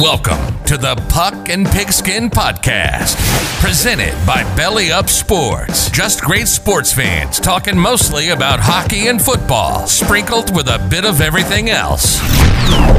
Welcome 0.00 0.62
to 0.66 0.76
the 0.76 0.94
Puck 1.08 1.48
and 1.48 1.66
Pigskin 1.66 2.30
Podcast, 2.30 3.16
presented 3.60 4.14
by 4.24 4.44
Belly 4.54 4.92
Up 4.92 5.08
Sports. 5.08 5.90
Just 5.90 6.22
great 6.22 6.46
sports 6.46 6.92
fans 6.92 7.40
talking 7.40 7.76
mostly 7.76 8.28
about 8.28 8.60
hockey 8.60 9.08
and 9.08 9.20
football, 9.20 9.88
sprinkled 9.88 10.54
with 10.54 10.68
a 10.68 10.86
bit 10.88 11.04
of 11.04 11.20
everything 11.20 11.70
else. 11.70 12.20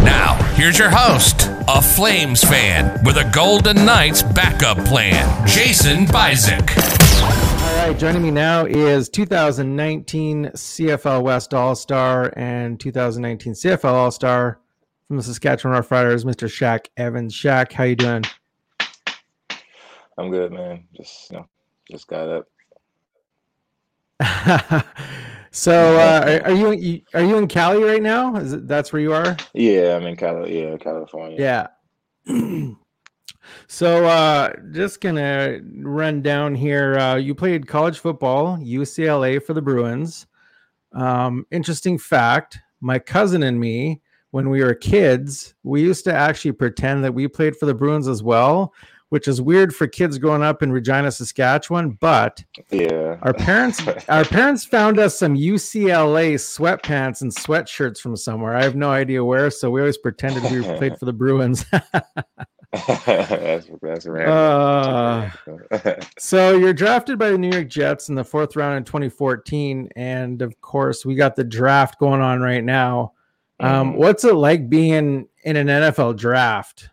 Now, 0.04 0.34
here's 0.55 0.77
your 0.77 0.89
host, 0.89 1.49
a 1.70 1.81
Flames 1.81 2.43
fan 2.43 3.02
with 3.05 3.16
a 3.16 3.31
Golden 3.34 3.86
Knights 3.86 4.21
backup 4.21 4.79
plan, 4.79 5.47
Jason 5.47 6.05
Bizik. 6.05 6.75
All 7.21 7.88
right, 7.88 7.97
joining 7.97 8.23
me 8.23 8.31
now 8.31 8.66
is 8.66 9.07
2019 9.07 10.47
CFL 10.53 11.23
West 11.23 11.53
All 11.53 11.75
Star 11.75 12.34
and 12.36 12.77
2019 12.77 13.53
CFL 13.53 13.86
All 13.86 14.11
Star 14.11 14.59
from 15.09 15.18
the 15.18 15.23
Saskatchewan 15.23 15.76
Roughriders, 15.76 16.23
Mr. 16.23 16.48
Shaq 16.48 16.86
Evans. 16.95 17.34
Shaq, 17.34 17.73
how 17.73 17.84
you 17.84 17.95
doing? 17.95 18.23
I'm 20.20 20.30
good, 20.30 20.52
man. 20.52 20.84
Just 20.95 21.31
you 21.31 21.38
know, 21.38 21.48
just 21.90 22.08
got 22.08 22.30
up. 22.30 22.45
so, 25.52 25.98
uh, 25.98 26.41
are, 26.44 26.52
are, 26.52 26.53
you 26.53 27.02
are 27.16 27.23
you 27.23 27.38
in 27.38 27.48
Cali 27.48 27.84
right 27.84 28.03
now? 28.03 28.36
Is 28.36 28.53
it, 28.53 28.67
that's 28.67 28.94
where 28.94 29.02
you 29.02 29.12
are? 29.12 29.36
Yeah, 29.55 29.95
I'm 29.95 30.05
in 30.05 30.16
Cali. 30.16 30.62
Yeah, 30.62 30.77
California. 30.77 31.38
Yeah. 31.39 31.67
so, 33.67 34.05
uh, 34.05 34.53
just 34.73 35.02
gonna 35.02 35.59
run 35.78 36.22
down 36.22 36.53
here. 36.53 37.00
Uh, 37.00 37.16
you 37.16 37.34
played 37.34 37.67
college 37.67 37.98
football, 37.98 38.59
UCLA 38.59 39.41
for 39.44 39.55
the 39.55 39.62
Bruins. 39.62 40.28
Um, 40.94 41.48
interesting 41.50 41.98
fact: 41.98 42.59
my 42.80 43.00
cousin 43.00 43.42
and 43.42 43.59
me 43.59 44.02
when 44.31 44.49
we 44.49 44.63
were 44.63 44.73
kids, 44.73 45.53
we 45.63 45.81
used 45.81 46.03
to 46.05 46.13
actually 46.13 46.52
pretend 46.52 47.03
that 47.03 47.13
we 47.13 47.27
played 47.27 47.55
for 47.55 47.66
the 47.66 47.73
Bruins 47.73 48.08
as 48.08 48.22
well, 48.22 48.73
which 49.09 49.27
is 49.27 49.41
weird 49.41 49.75
for 49.75 49.88
kids 49.88 50.17
growing 50.17 50.44
up 50.44 50.61
in 50.61 50.71
Regina, 50.71 51.11
Saskatchewan. 51.11 51.97
But 51.99 52.44
yeah, 52.69 53.17
our 53.23 53.33
parents 53.33 53.81
our 54.09 54.25
parents 54.25 54.66
found 54.66 54.99
us 54.99 55.17
some 55.17 55.36
UCLA 55.36 56.36
sweatpants 56.36 57.21
and 57.21 57.36
sweatshirts 57.36 57.99
from 57.99 58.16
somewhere. 58.16 58.55
I 58.55 58.63
have 58.63 58.75
no 58.75 58.91
idea 58.91 59.23
where, 59.23 59.49
so 59.49 59.71
we 59.71 59.81
always 59.81 59.97
pretended 59.97 60.43
we 60.43 60.61
played 60.77 60.97
for 60.97 61.05
the 61.05 61.14
Bruins. 61.14 61.66
that's 62.71 63.67
that's 63.81 64.05
random. 64.05 65.31
Uh, 65.71 65.95
so 66.19 66.55
you're 66.55 66.73
drafted 66.73 67.17
by 67.17 67.31
the 67.31 67.38
New 67.38 67.49
York 67.49 67.67
Jets 67.67 68.09
in 68.09 68.16
the 68.16 68.23
fourth 68.23 68.55
round 68.55 68.77
in 68.77 68.83
2014, 68.83 69.89
and 69.95 70.43
of 70.43 70.61
course 70.61 71.03
we 71.03 71.16
got 71.16 71.36
the 71.36 71.43
draft 71.43 71.99
going 71.99 72.21
on 72.21 72.41
right 72.41 72.64
now. 72.64 73.14
Um, 73.59 73.95
what's 73.95 74.23
it 74.23 74.35
like 74.35 74.69
being 74.69 75.27
in 75.43 75.55
an 75.55 75.67
NFL 75.67 76.17
draft? 76.17 76.89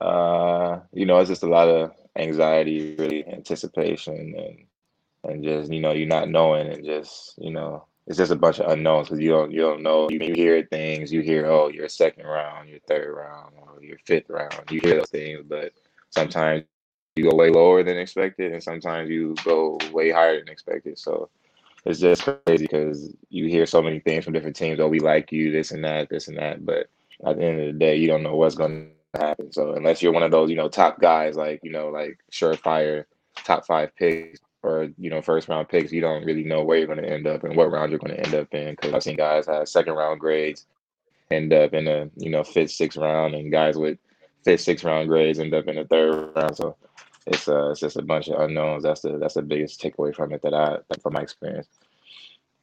Uh, 0.00 0.80
you 0.92 1.06
know, 1.06 1.18
it's 1.18 1.30
just 1.30 1.44
a 1.44 1.48
lot 1.48 1.68
of 1.68 1.92
anxiety, 2.16 2.94
really 2.98 3.26
anticipation, 3.26 4.34
and 4.36 4.64
and 5.24 5.44
just 5.44 5.72
you 5.72 5.80
know, 5.80 5.92
you're 5.92 6.06
not 6.06 6.28
knowing, 6.28 6.68
and 6.68 6.84
just 6.84 7.34
you 7.38 7.50
know, 7.50 7.86
it's 8.06 8.18
just 8.18 8.32
a 8.32 8.36
bunch 8.36 8.60
of 8.60 8.70
unknowns 8.70 9.08
because 9.08 9.20
you 9.20 9.30
don't 9.30 9.52
you 9.52 9.60
don't 9.60 9.82
know. 9.82 10.10
You, 10.10 10.18
you 10.20 10.34
hear 10.34 10.66
things, 10.70 11.12
you 11.12 11.20
hear 11.20 11.46
oh, 11.46 11.68
you're 11.68 11.88
second 11.88 12.26
round, 12.26 12.68
your 12.68 12.80
third 12.88 13.14
round, 13.14 13.54
or 13.56 13.82
your 13.82 13.98
fifth 14.04 14.28
round. 14.28 14.70
You 14.70 14.80
hear 14.80 14.96
those 14.96 15.10
things, 15.10 15.40
but 15.48 15.72
sometimes 16.10 16.64
you 17.16 17.30
go 17.30 17.36
way 17.36 17.50
lower 17.50 17.82
than 17.82 17.96
expected, 17.96 18.52
and 18.52 18.62
sometimes 18.62 19.08
you 19.08 19.34
go 19.44 19.78
way 19.92 20.10
higher 20.10 20.38
than 20.38 20.48
expected. 20.48 20.98
So 20.98 21.30
it's 21.84 22.00
just 22.00 22.22
crazy 22.22 22.64
because 22.64 23.14
you 23.28 23.46
hear 23.46 23.66
so 23.66 23.82
many 23.82 24.00
things 24.00 24.24
from 24.24 24.32
different 24.32 24.56
teams. 24.56 24.80
Oh, 24.80 24.88
we 24.88 25.00
like 25.00 25.30
you, 25.32 25.52
this 25.52 25.70
and 25.70 25.84
that, 25.84 26.08
this 26.08 26.28
and 26.28 26.38
that. 26.38 26.64
But 26.64 26.88
at 27.26 27.36
the 27.36 27.44
end 27.44 27.60
of 27.60 27.66
the 27.66 27.78
day, 27.78 27.96
you 27.96 28.06
don't 28.06 28.22
know 28.22 28.36
what's 28.36 28.54
going 28.54 28.90
to 29.14 29.20
happen. 29.20 29.52
So 29.52 29.74
unless 29.74 30.02
you're 30.02 30.12
one 30.12 30.22
of 30.22 30.30
those, 30.30 30.48
you 30.48 30.56
know, 30.56 30.68
top 30.68 31.00
guys, 31.00 31.36
like 31.36 31.60
you 31.62 31.70
know, 31.70 31.88
like 31.88 32.18
surefire 32.32 33.04
top 33.36 33.66
five 33.66 33.94
picks 33.96 34.40
or 34.62 34.88
you 34.96 35.10
know 35.10 35.20
first 35.20 35.48
round 35.48 35.68
picks, 35.68 35.92
you 35.92 36.00
don't 36.00 36.24
really 36.24 36.44
know 36.44 36.64
where 36.64 36.78
you're 36.78 36.86
going 36.86 37.02
to 37.02 37.08
end 37.08 37.26
up 37.26 37.44
and 37.44 37.54
what 37.54 37.70
round 37.70 37.90
you're 37.90 37.98
going 37.98 38.14
to 38.14 38.24
end 38.24 38.34
up 38.34 38.52
in. 38.54 38.70
Because 38.70 38.94
I've 38.94 39.02
seen 39.02 39.16
guys 39.16 39.46
have 39.46 39.68
second 39.68 39.94
round 39.94 40.20
grades 40.20 40.66
end 41.30 41.52
up 41.52 41.74
in 41.74 41.86
a 41.86 42.08
you 42.16 42.30
know 42.30 42.42
fifth, 42.44 42.70
sixth 42.70 42.96
round, 42.96 43.34
and 43.34 43.52
guys 43.52 43.76
with 43.76 43.98
fifth, 44.42 44.62
sixth 44.62 44.84
round 44.84 45.08
grades 45.08 45.38
end 45.38 45.54
up 45.54 45.68
in 45.68 45.76
the 45.76 45.84
third 45.84 46.34
round. 46.34 46.56
So 46.56 46.76
it's 47.26 47.48
uh 47.48 47.70
it's 47.70 47.80
just 47.80 47.96
a 47.96 48.02
bunch 48.02 48.28
of 48.28 48.40
unknowns. 48.40 48.82
That's 48.82 49.00
the 49.00 49.18
that's 49.18 49.34
the 49.34 49.42
biggest 49.42 49.80
takeaway 49.80 50.14
from 50.14 50.32
it 50.32 50.42
that 50.42 50.54
I 50.54 50.78
from 51.02 51.14
my 51.14 51.20
experience. 51.20 51.68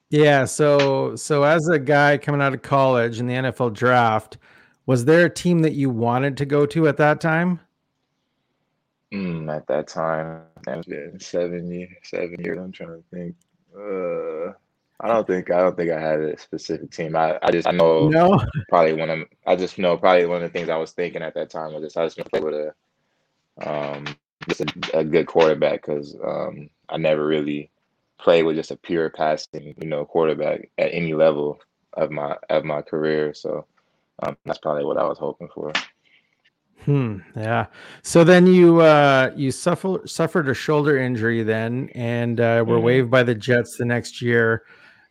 Yeah, 0.09 0.45
so 0.45 1.15
so 1.15 1.43
as 1.43 1.67
a 1.67 1.79
guy 1.79 2.17
coming 2.17 2.41
out 2.41 2.53
of 2.53 2.61
college 2.61 3.19
in 3.19 3.27
the 3.27 3.33
NFL 3.33 3.73
draft, 3.73 4.37
was 4.85 5.05
there 5.05 5.25
a 5.25 5.29
team 5.29 5.59
that 5.59 5.73
you 5.73 5.89
wanted 5.89 6.37
to 6.37 6.45
go 6.45 6.65
to 6.65 6.87
at 6.87 6.97
that 6.97 7.21
time? 7.21 7.59
Mm, 9.11 9.53
at 9.53 9.67
that 9.67 9.87
time, 9.87 10.43
seven 10.65 10.83
years. 10.87 11.25
Seven 11.25 12.39
years. 12.41 12.59
I'm 12.59 12.71
trying 12.71 12.89
to 12.89 13.03
think. 13.11 13.35
Uh, 13.75 14.53
I 15.03 15.07
don't 15.07 15.25
think 15.25 15.49
I 15.49 15.61
don't 15.61 15.75
think 15.75 15.91
I 15.91 15.99
had 15.99 16.19
a 16.19 16.37
specific 16.37 16.91
team. 16.91 17.15
I, 17.15 17.39
I 17.41 17.51
just 17.51 17.67
I 17.67 17.71
know 17.71 18.07
no. 18.07 18.39
probably 18.69 18.93
one 18.93 19.09
of 19.09 19.19
I 19.47 19.55
just 19.55 19.79
know 19.79 19.97
probably 19.97 20.27
one 20.27 20.43
of 20.43 20.51
the 20.51 20.57
things 20.57 20.69
I 20.69 20.77
was 20.77 20.91
thinking 20.91 21.23
at 21.23 21.33
that 21.33 21.49
time 21.49 21.73
was 21.73 21.83
just 21.83 21.97
I 21.97 22.05
just 22.05 22.17
want 22.17 22.25
to 22.25 22.39
play 22.39 22.41
with 22.41 22.73
a 23.59 23.69
um 23.69 24.05
just 24.47 24.61
a, 24.61 24.99
a 24.99 25.03
good 25.03 25.27
quarterback 25.27 25.85
because 25.85 26.15
um, 26.23 26.69
I 26.89 26.97
never 26.97 27.25
really 27.25 27.71
played 28.19 28.43
with 28.43 28.55
just 28.55 28.71
a 28.71 28.77
pure 28.77 29.09
passing, 29.09 29.73
you 29.77 29.87
know, 29.87 30.05
quarterback 30.05 30.69
at 30.77 30.93
any 30.93 31.13
level 31.13 31.59
of 31.93 32.11
my 32.11 32.35
of 32.49 32.63
my 32.63 32.81
career. 32.81 33.33
So 33.33 33.65
um, 34.23 34.37
that's 34.45 34.59
probably 34.59 34.85
what 34.85 34.97
I 34.97 35.05
was 35.05 35.17
hoping 35.17 35.49
for. 35.53 35.73
Hmm. 36.85 37.17
Yeah. 37.35 37.67
So 38.01 38.23
then 38.23 38.47
you 38.47 38.81
uh, 38.81 39.31
you 39.35 39.51
suffer, 39.51 39.99
suffered 40.05 40.49
a 40.49 40.53
shoulder 40.53 40.97
injury 40.97 41.43
then, 41.43 41.89
and 41.93 42.39
uh, 42.39 42.63
were 42.65 42.75
mm-hmm. 42.75 42.85
waived 42.85 43.11
by 43.11 43.23
the 43.23 43.35
Jets 43.35 43.77
the 43.77 43.85
next 43.85 44.21
year. 44.21 44.63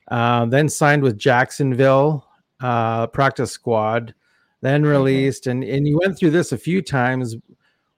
Uh, 0.08 0.46
then 0.46 0.68
signed 0.68 1.02
with 1.02 1.16
Jacksonville 1.16 2.26
uh, 2.60 3.06
practice 3.08 3.52
squad. 3.52 4.14
Then 4.62 4.82
mm-hmm. 4.82 4.90
released, 4.90 5.44
mm-hmm. 5.44 5.62
and 5.62 5.64
and 5.64 5.88
you 5.88 5.98
went 6.02 6.18
through 6.18 6.30
this 6.30 6.52
a 6.52 6.58
few 6.58 6.82
times 6.82 7.36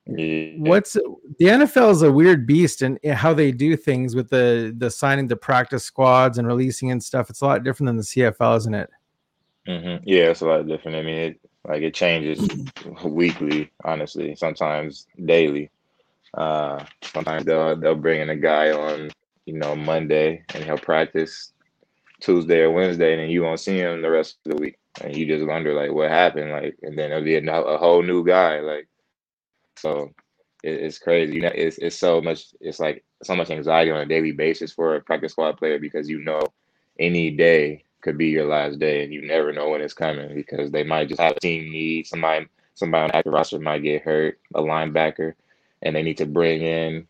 What's 0.05 0.95
the 0.95 1.45
NFL 1.45 1.93
is 1.93 2.03
a 2.03 2.11
weird 2.11 2.45
beast 2.45 2.83
and 2.83 2.99
how 3.07 3.33
they 3.33 3.53
do 3.53 3.77
things 3.77 4.17
with 4.17 4.31
the 4.31 4.75
the 4.77 4.91
signing 4.91 5.29
the 5.29 5.37
practice 5.37 5.85
squads 5.85 6.39
and 6.39 6.47
releasing 6.47 6.91
and 6.91 7.03
stuff. 7.03 7.31
It's 7.31 7.41
a 7.41 7.47
lot 7.47 7.63
different 7.63 7.89
than 7.89 7.97
the 7.99 8.03
CFL, 8.03 8.57
isn't 8.59 8.75
it? 8.75 8.91
Mm-hmm. 9.69 10.03
Yeah, 10.05 10.25
it's 10.25 10.41
a 10.41 10.47
lot 10.47 10.67
different. 10.67 10.97
I 10.97 11.03
mean, 11.03 11.19
it 11.19 11.41
like 11.69 11.83
it 11.83 11.95
changes 11.95 12.49
weekly. 13.05 13.71
Honestly, 13.85 14.35
sometimes 14.35 15.07
daily. 15.25 15.71
Uh, 16.35 16.85
sometimes 17.03 17.45
they'll 17.45 17.77
they'll 17.77 17.95
bring 17.95 18.23
in 18.23 18.31
a 18.31 18.37
guy 18.37 18.73
on 18.73 19.09
you 19.47 19.55
know 19.55 19.77
Monday 19.77 20.43
and 20.55 20.65
he'll 20.65 20.79
practice 20.79 21.53
Tuesday 22.21 22.61
or 22.61 22.73
Wednesday, 22.73 23.13
and 23.13 23.23
then 23.23 23.31
you 23.31 23.43
won't 23.43 23.61
see 23.61 23.79
him 23.79 24.03
the 24.03 24.11
rest 24.11 24.39
of 24.45 24.53
the 24.53 24.61
week, 24.61 24.79
and 25.01 25.17
you 25.17 25.27
just 25.27 25.47
wonder 25.47 25.75
like 25.75 25.93
what 25.93 26.11
happened, 26.11 26.51
like, 26.51 26.77
and 26.83 26.99
then 26.99 27.13
it'll 27.13 27.23
be 27.23 27.37
a, 27.37 27.53
a 27.53 27.79
whole 27.79 28.03
new 28.03 28.25
guy, 28.25 28.59
like 28.59 28.89
so 29.77 30.13
it, 30.63 30.75
it's 30.75 30.99
crazy. 30.99 31.35
You 31.35 31.43
know, 31.43 31.53
it's 31.55 31.79
it's 31.79 31.97
so 31.97 32.21
much. 32.21 32.47
It's 32.61 32.81
like 32.81 33.05
so 33.23 33.37
much 33.37 33.51
anxiety 33.51 33.91
on 33.91 34.01
a 34.01 34.07
daily 34.07 34.33
basis 34.33 34.73
for 34.73 34.97
a 34.97 35.01
practice 35.01 35.33
squad 35.33 35.57
player 35.57 35.79
because 35.79 36.09
you 36.09 36.21
know 36.23 36.43
any 36.99 37.31
day 37.31 37.85
could 38.03 38.19
be 38.19 38.29
your 38.29 38.47
last 38.47 38.79
day, 38.79 39.05
and 39.05 39.13
you 39.13 39.27
never 39.27 39.53
know 39.53 39.71
when 39.71 39.81
it's 39.81 39.95
coming 39.95 40.35
because 40.35 40.71
they 40.71 40.85
might 40.85 41.09
just 41.09 41.21
have 41.21 41.37
a 41.37 41.41
team 41.41 41.71
need 41.71 42.07
somebody. 42.07 42.47
Somebody 42.75 43.03
on 43.03 43.09
the 43.09 43.17
active 43.17 43.33
roster 43.35 43.59
might 43.59 43.83
get 43.83 44.03
hurt, 44.03 44.41
a 44.55 44.63
linebacker, 44.63 45.35
and 45.83 45.95
they 45.95 46.03
need 46.03 46.17
to 46.17 46.27
bring 46.27 46.63
in 46.63 47.07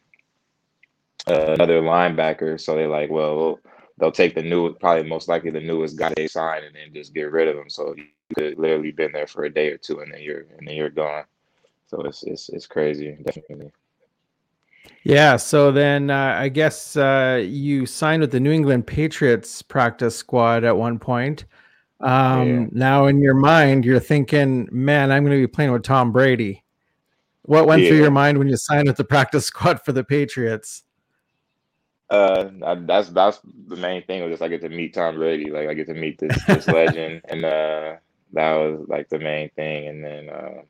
uh, 1.28 1.53
another 1.53 1.81
linebacker. 1.81 2.61
So 2.61 2.75
they're 2.75 2.89
like, 2.89 3.11
well, 3.11 3.60
they'll 3.98 4.10
take 4.10 4.34
the 4.34 4.42
new, 4.42 4.75
probably 4.75 5.09
most 5.09 5.28
likely 5.28 5.51
the 5.51 5.60
newest 5.60 5.97
guy 5.97 6.13
they 6.16 6.27
sign, 6.27 6.65
and 6.65 6.75
then 6.75 6.92
just 6.92 7.15
get 7.15 7.31
rid 7.31 7.48
of 7.48 7.57
them. 7.57 7.71
So 7.71 7.95
you 7.97 8.07
could 8.36 8.59
literally 8.59 8.91
been 8.91 9.13
there 9.13 9.28
for 9.28 9.45
a 9.45 9.53
day 9.53 9.71
or 9.71 9.78
two, 9.78 10.01
and 10.01 10.13
then 10.13 10.21
you're 10.21 10.47
and 10.59 10.66
then 10.66 10.75
you're 10.75 10.91
gone. 10.91 11.25
So 11.92 12.00
it's 12.03 12.22
it's 12.22 12.48
it's 12.48 12.66
crazy, 12.66 13.18
definitely. 13.22 13.71
Yeah. 15.04 15.36
So 15.36 15.71
then 15.71 16.10
uh, 16.10 16.36
I 16.39 16.48
guess 16.48 16.97
uh, 16.97 17.44
you 17.47 17.84
signed 17.84 18.22
with 18.22 18.33
the 18.33 18.41
New 18.41 18.50
England 18.50 18.86
Patriots 18.86 19.60
practice 19.60 20.16
squad 20.16 20.65
at 20.65 20.74
one 20.74 20.98
point. 20.98 21.44
Um, 22.00 22.48
yeah. 22.48 22.66
Now, 22.72 23.06
in 23.06 23.21
your 23.21 23.34
mind, 23.34 23.84
you're 23.84 24.00
thinking, 24.00 24.68
"Man, 24.72 25.12
I'm 25.12 25.22
going 25.22 25.36
to 25.36 25.42
be 25.42 25.53
playing 25.53 25.72
with 25.72 25.83
Tom 25.83 26.12
Brady." 26.12 26.65
What 27.42 27.66
went 27.66 27.83
yeah. 27.83 27.89
through 27.89 27.98
your 27.98 28.10
mind 28.10 28.38
when 28.38 28.48
you 28.48 28.56
signed 28.56 28.86
with 28.86 28.97
the 28.97 29.04
practice 29.04 29.47
squad 29.53 29.84
for 29.84 29.92
the 29.92 30.04
Patriots? 30.04 30.84
Uh, 32.09 32.48
that's 32.86 33.10
that's 33.10 33.41
the 33.68 33.77
main 33.77 34.03
thing. 34.04 34.22
Was 34.22 34.33
just 34.33 34.42
I 34.42 34.48
get 34.48 34.62
to 34.62 34.71
meet 34.71 34.95
Tom 34.95 35.16
Brady. 35.16 35.50
Like 35.50 35.68
I 35.68 35.74
get 35.74 35.88
to 35.88 35.95
meet 35.95 36.18
this 36.18 36.42
this 36.47 36.66
legend, 36.68 37.21
and 37.28 37.45
uh, 37.45 37.97
that 38.33 38.54
was 38.54 38.86
like 38.88 39.10
the 39.10 39.18
main 39.18 39.50
thing. 39.50 39.88
And 39.88 40.03
then 40.03 40.30
uh, 40.30 40.62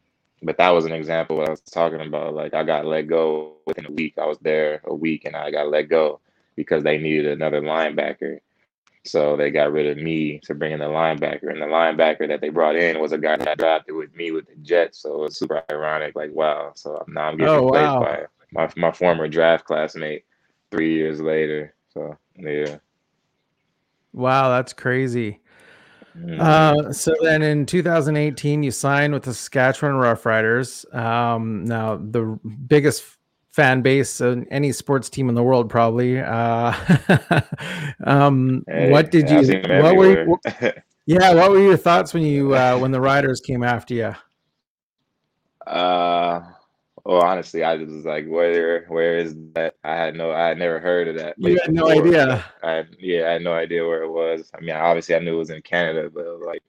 but 0.43 0.57
that 0.59 0.71
was 0.71 0.85
an 0.85 0.93
example 0.93 1.37
what 1.37 1.49
I 1.49 1.53
was 1.53 1.61
talking 1.61 2.01
about. 2.01 2.35
Like 2.35 2.55
I 2.55 2.65
got 2.65 2.85
let 2.85 3.03
go 3.03 3.55
within 3.67 3.87
a 3.87 3.93
week. 3.93 4.15
I 4.19 4.27
was 4.27 4.39
there 4.41 4.83
a 4.85 4.95
week 4.95 5.25
and 5.25 5.37
I 5.37 5.51
got 5.51 5.71
let 5.71 5.89
go 5.89 6.21
because 6.57 6.83
they 6.83 6.99
needed 6.99 7.27
another 7.27 7.61
linebacker. 7.61 8.41
So 9.05 9.37
they 9.37 9.51
got 9.51 9.73
rid 9.73 9.87
of 9.87 10.03
me 10.03 10.39
to 10.45 10.55
bring 10.55 10.71
in 10.71 10.79
the 10.79 10.85
linebacker, 10.87 11.51
and 11.51 11.61
the 11.61 11.67
linebacker 11.67 12.29
that 12.29 12.41
they 12.41 12.51
brought 12.51 12.77
in 12.77 13.01
was 13.01 13.11
a 13.11 13.19
guy 13.19 13.37
that 13.37 13.49
I 13.49 13.55
drafted 13.57 13.97
with 13.97 14.15
me 14.15 14.31
with 14.31 14.47
the 14.47 14.55
Jets. 14.63 15.03
So 15.03 15.15
it 15.15 15.21
was 15.23 15.37
super 15.37 15.63
ironic. 15.73 16.15
Like 16.15 16.31
wow. 16.33 16.71
So 16.77 17.05
now 17.09 17.23
I'm 17.23 17.37
getting 17.37 17.53
oh, 17.53 17.65
replaced 17.65 17.85
wow. 17.85 18.01
by 18.01 18.27
my 18.53 18.73
my 18.77 18.93
former 18.93 19.27
draft 19.27 19.65
classmate 19.65 20.25
three 20.71 20.95
years 20.95 21.21
later. 21.21 21.75
So 21.93 22.17
yeah. 22.37 22.77
Wow, 24.13 24.51
that's 24.51 24.73
crazy. 24.73 25.41
Mm-hmm. 26.17 26.41
Uh, 26.41 26.93
so 26.93 27.15
then 27.23 27.43
in 27.43 27.67
2018, 27.67 28.63
you 28.63 28.71
signed 28.71 29.13
with 29.13 29.23
the 29.23 29.35
Saskatchewan 29.35 29.95
Roughriders. 29.95 30.93
Um, 30.95 31.65
now 31.65 31.97
the 31.97 32.39
biggest 32.67 33.05
fan 33.53 33.83
base 33.83 34.21
in 34.21 34.47
any 34.51 34.73
sports 34.73 35.09
team 35.09 35.29
in 35.29 35.35
the 35.35 35.43
world, 35.43 35.71
probably. 35.71 36.21
Uh, 36.21 36.75
um, 38.05 38.65
hey, 38.67 38.91
what 38.91 39.11
did 39.11 39.31
you? 39.31 39.61
What 39.83 39.97
were? 39.97 40.25
You, 40.25 40.39
yeah, 41.07 41.35
what 41.35 41.51
were 41.51 41.61
your 41.61 41.77
thoughts 41.77 42.13
when 42.13 42.25
you 42.25 42.55
uh, 42.55 42.79
when 42.79 42.91
the 42.91 43.01
Riders 43.01 43.41
came 43.41 43.63
after 43.63 43.95
you? 43.95 44.15
Uh, 45.67 46.43
well, 47.05 47.23
honestly, 47.23 47.65
I 47.65 47.75
was 47.75 48.05
like, 48.05 48.27
where 48.27 48.85
where 48.87 49.19
is 49.19 49.35
that? 49.55 49.75
I 49.83 49.97
had 49.97 50.15
no, 50.15 50.31
I 50.31 50.49
had 50.49 50.59
never 50.59 50.79
heard 50.79 51.09
of 51.09 51.17
that. 51.17 51.35
You 51.37 51.59
had 51.61 51.73
no 51.73 51.89
idea. 51.89 52.45
I 52.63 52.85
yeah, 52.99 53.29
I 53.29 53.33
had 53.33 53.43
no 53.43 53.55
idea 53.55 53.87
where 53.87 54.05
it 54.05 54.11
was. 54.11 54.51
I 54.55 54.61
mean, 54.61 54.77
obviously, 54.77 55.17
I 55.17 55.19
knew 55.19 55.35
it 55.35 55.39
was 55.39 55.51
in 55.51 55.63
Canada, 55.63 56.11
but 56.13 56.41
like 56.41 56.63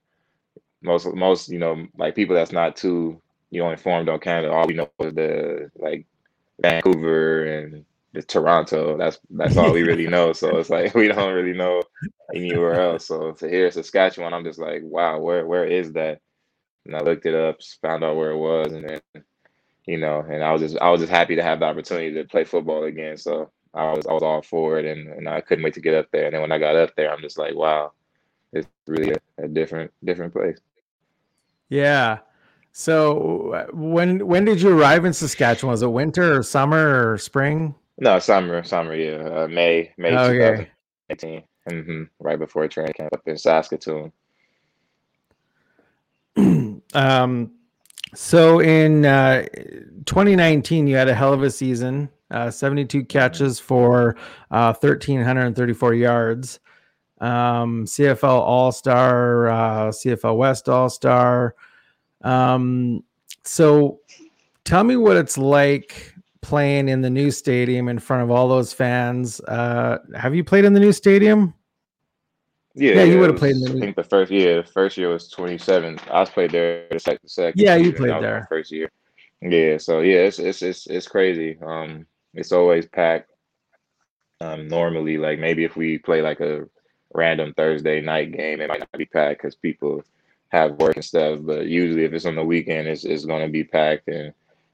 most 0.82 1.06
most 1.14 1.50
you 1.50 1.60
know, 1.60 1.88
like 1.98 2.16
people 2.16 2.36
that's 2.36 2.52
not 2.52 2.76
too 2.76 3.22
you 3.52 3.62
know 3.62 3.70
informed 3.70 4.10
on 4.10 4.20
Canada, 4.20 4.52
all 4.52 4.66
we 4.66 4.74
know 4.74 4.90
is 5.02 5.14
the 5.14 5.72
like 5.78 6.08
Vancouver 6.60 7.46
and 7.46 7.86
the 8.14 8.24
Toronto. 8.24 8.98
That's 8.98 9.20
that's 9.30 9.58
all 9.58 9.72
we 9.72 9.84
really 9.84 10.08
know. 10.08 10.34
So 10.34 10.58
it's 10.58 10.72
like 10.72 10.96
we 10.96 11.10
don't 11.10 11.34
really 11.34 11.56
know 11.56 11.84
anywhere 12.34 12.82
else. 12.82 13.06
So 13.06 13.34
to 13.34 13.48
hear 13.48 13.70
Saskatchewan, 13.70 14.34
I'm 14.34 14.44
just 14.44 14.60
like, 14.60 14.82
wow, 14.84 15.20
where 15.20 15.46
where 15.46 15.66
is 15.66 15.94
that? 15.94 16.22
And 16.86 16.96
I 16.96 17.02
looked 17.02 17.28
it 17.28 17.36
up, 17.36 17.62
found 17.84 18.04
out 18.04 18.16
where 18.16 18.32
it 18.32 18.38
was, 18.38 18.74
and 18.74 18.90
then 18.90 19.24
you 19.86 19.98
know, 19.98 20.20
and 20.20 20.44
I 20.44 20.52
was 20.52 20.62
just 20.62 20.78
I 20.80 20.90
was 20.90 21.02
just 21.02 21.12
happy 21.12 21.36
to 21.36 21.44
have 21.44 21.60
the 21.60 21.66
opportunity 21.66 22.14
to 22.14 22.24
play 22.26 22.44
football 22.44 22.84
again. 22.84 23.18
So 23.18 23.52
I 23.74 23.92
was 23.94 24.06
I 24.08 24.14
was 24.14 24.24
all 24.24 24.42
for 24.42 24.80
it, 24.80 24.86
and, 24.86 25.08
and 25.10 25.28
I 25.28 25.42
couldn't 25.42 25.64
wait 25.64 25.74
to 25.76 25.82
get 25.82 25.96
up 25.96 26.08
there. 26.12 26.26
And 26.26 26.34
then 26.34 26.42
when 26.42 26.52
I 26.52 26.60
got 26.60 26.76
up 26.76 26.96
there, 26.96 27.12
I'm 27.12 27.22
just 27.22 27.38
like, 27.38 27.56
wow, 27.56 27.92
it's 28.52 28.68
really 28.88 29.12
a, 29.12 29.44
a 29.44 29.48
different 29.48 29.92
different 30.04 30.34
place. 30.34 30.60
Yeah. 31.70 32.20
So 32.72 33.68
when 33.74 34.26
when 34.26 34.46
did 34.46 34.62
you 34.62 34.78
arrive 34.78 35.06
in 35.06 35.14
Saskatchewan? 35.14 35.72
Was 35.72 35.82
it 35.82 35.92
winter 35.92 36.38
or 36.38 36.44
summer 36.44 37.12
or 37.12 37.18
spring? 37.18 37.76
No, 38.00 38.20
summer, 38.20 38.64
summer, 38.64 38.96
yeah, 38.96 39.44
uh, 39.44 39.48
May, 39.48 39.92
May 39.98 40.18
okay. 40.18 40.70
2018, 41.10 41.44
mm-hmm. 41.70 42.04
right 42.20 42.40
before 42.40 42.68
training 42.68 42.94
camp 42.94 43.14
up 43.14 43.22
in 43.28 43.38
Saskatoon. 43.38 44.12
um, 46.96 47.52
so 48.16 48.60
in 48.60 49.06
uh, 49.06 49.46
2019, 50.06 50.88
you 50.88 50.96
had 50.96 51.08
a 51.08 51.16
hell 51.16 51.34
of 51.34 51.44
a 51.44 51.50
season. 51.50 52.10
Uh, 52.32 52.50
72 52.50 53.06
catches 53.06 53.60
for 53.60 54.16
uh, 54.50 54.74
1,334 54.74 55.94
yards. 55.94 56.60
Um, 57.22 57.86
CFL 57.86 58.24
All 58.24 58.72
Star, 58.72 59.48
uh, 59.50 59.88
CFL 59.90 60.36
West 60.36 60.68
All 60.68 60.90
Star. 60.90 61.56
Um, 62.22 63.04
so 63.44 64.00
tell 64.66 64.84
me 64.84 64.96
what 64.96 65.16
it's 65.16 65.38
like 65.38 66.14
playing 66.42 66.90
in 66.90 67.02
the 67.02 67.10
new 67.10 67.32
stadium 67.32 67.88
in 67.88 68.00
front 68.00 68.24
of 68.24 68.32
all 68.32 68.48
those 68.48 68.74
fans. 68.74 69.40
Uh, 69.42 70.00
have 70.16 70.36
you 70.36 70.44
played 70.44 70.66
in 70.66 70.74
the 70.74 70.80
new 70.80 70.92
stadium? 70.92 71.54
Yeah, 72.76 72.96
yeah, 72.96 73.04
you 73.04 73.20
would 73.20 73.30
have 73.30 73.38
played 73.38 73.56
in 73.56 73.62
the. 73.62 73.70
I 73.70 73.80
think 73.80 73.96
the 73.96 74.04
first 74.04 74.32
year, 74.32 74.64
the 74.64 74.68
first 74.68 74.98
year 74.98 75.10
was 75.10 75.30
27. 75.30 76.00
I 76.10 76.20
was 76.20 76.30
played 76.32 76.52
there 76.52 76.88
the 76.90 77.00
second, 77.00 77.30
second 77.30 77.62
Yeah, 77.62 77.76
you 77.76 77.94
played 77.94 78.22
there 78.22 78.48
first 78.50 78.72
year. 78.72 78.90
Yeah, 79.42 79.78
so 79.78 80.00
yeah, 80.00 80.22
it's 80.22 80.40
it's 80.40 80.62
it's 80.62 80.88
it's 80.88 81.08
crazy. 81.08 81.58
Um, 81.62 82.08
it's 82.34 82.52
always 82.52 82.88
packed. 82.88 83.30
Um, 84.42 84.68
normally, 84.68 85.18
like 85.18 85.38
maybe 85.38 85.64
if 85.66 85.76
we 85.76 86.00
play 86.00 86.22
like 86.22 86.40
a 86.40 86.68
random 87.14 87.54
Thursday 87.54 88.02
night 88.02 88.32
game, 88.32 88.60
it 88.60 88.70
might 88.70 88.80
not 88.80 88.92
be 88.98 89.06
packed 89.06 89.42
because 89.42 89.56
people 89.56 90.04
have 90.50 90.80
work 90.80 90.96
and 90.96 91.06
stuff. 91.06 91.40
But 91.44 91.68
usually, 91.68 92.06
if 92.06 92.14
it's 92.14 92.26
on 92.26 92.36
the 92.36 92.44
weekend, 92.44 92.88
it's 92.88 93.04
it's 93.04 93.26
going 93.26 93.46
to 93.46 93.52
be 93.52 93.64
packed, 93.64 94.08
and 94.08 94.34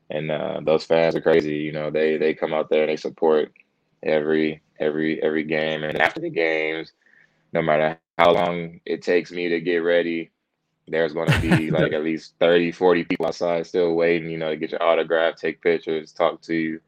and 0.10 0.32
uh, 0.32 0.62
those 0.64 0.86
fans 0.86 1.16
are 1.16 1.22
crazy. 1.22 1.56
You 1.56 1.74
know, 1.74 1.90
they 1.90 2.18
they 2.18 2.34
come 2.34 2.54
out 2.54 2.70
there 2.70 2.84
and 2.84 2.90
they 2.90 2.98
support 2.98 3.52
every 4.04 4.62
every 4.80 5.22
every 5.22 5.44
game, 5.44 5.84
and 5.84 6.00
after 6.00 6.22
the 6.22 6.30
games, 6.30 6.94
no 7.54 7.62
matter 7.62 7.98
how 8.18 8.34
long 8.34 8.80
it 8.86 9.02
takes 9.02 9.32
me 9.32 9.50
to 9.50 9.62
get 9.62 9.78
ready, 9.78 10.32
there's 10.88 11.14
going 11.14 11.30
to 11.30 11.40
be 11.42 11.72
like 11.72 11.94
at 11.94 12.04
least 12.04 12.36
30, 12.40 12.72
40 12.72 13.04
people 13.06 13.28
outside 13.28 13.66
still 13.68 13.96
waiting. 13.96 14.30
You 14.30 14.38
know, 14.38 14.50
to 14.50 14.58
get 14.58 14.72
your 14.72 14.84
autograph, 14.84 15.36
take 15.36 15.62
pictures, 15.62 16.12
talk 16.12 16.42
to 16.44 16.56
you. 16.56 16.82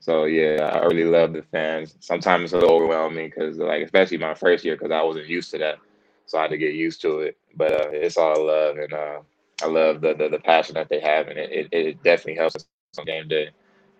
So 0.00 0.24
yeah, 0.24 0.70
I 0.74 0.84
really 0.86 1.04
love 1.04 1.32
the 1.32 1.42
fans. 1.42 1.96
Sometimes 2.00 2.44
it's 2.44 2.52
a 2.54 2.58
little 2.58 2.76
overwhelming 2.76 3.30
because, 3.30 3.58
like, 3.58 3.82
especially 3.82 4.18
my 4.18 4.34
first 4.34 4.64
year, 4.64 4.76
because 4.76 4.90
I 4.90 5.02
wasn't 5.02 5.28
used 5.28 5.50
to 5.52 5.58
that 5.58 5.78
so 6.26 6.38
I 6.38 6.42
had 6.42 6.50
to 6.52 6.58
get 6.58 6.74
used 6.74 7.02
to 7.02 7.20
it. 7.20 7.36
But 7.56 7.72
uh, 7.72 7.88
it's 7.92 8.16
all 8.16 8.46
love, 8.46 8.78
and 8.78 8.92
uh, 8.92 9.18
I 9.62 9.66
love 9.66 10.00
the, 10.00 10.14
the, 10.14 10.28
the 10.30 10.38
passion 10.38 10.74
that 10.74 10.88
they 10.88 11.00
have, 11.00 11.28
and 11.28 11.38
it, 11.38 11.50
it, 11.52 11.68
it 11.72 12.02
definitely 12.02 12.36
helps 12.36 12.56
us 12.56 12.66
on 12.98 13.04
game 13.04 13.28
day 13.28 13.50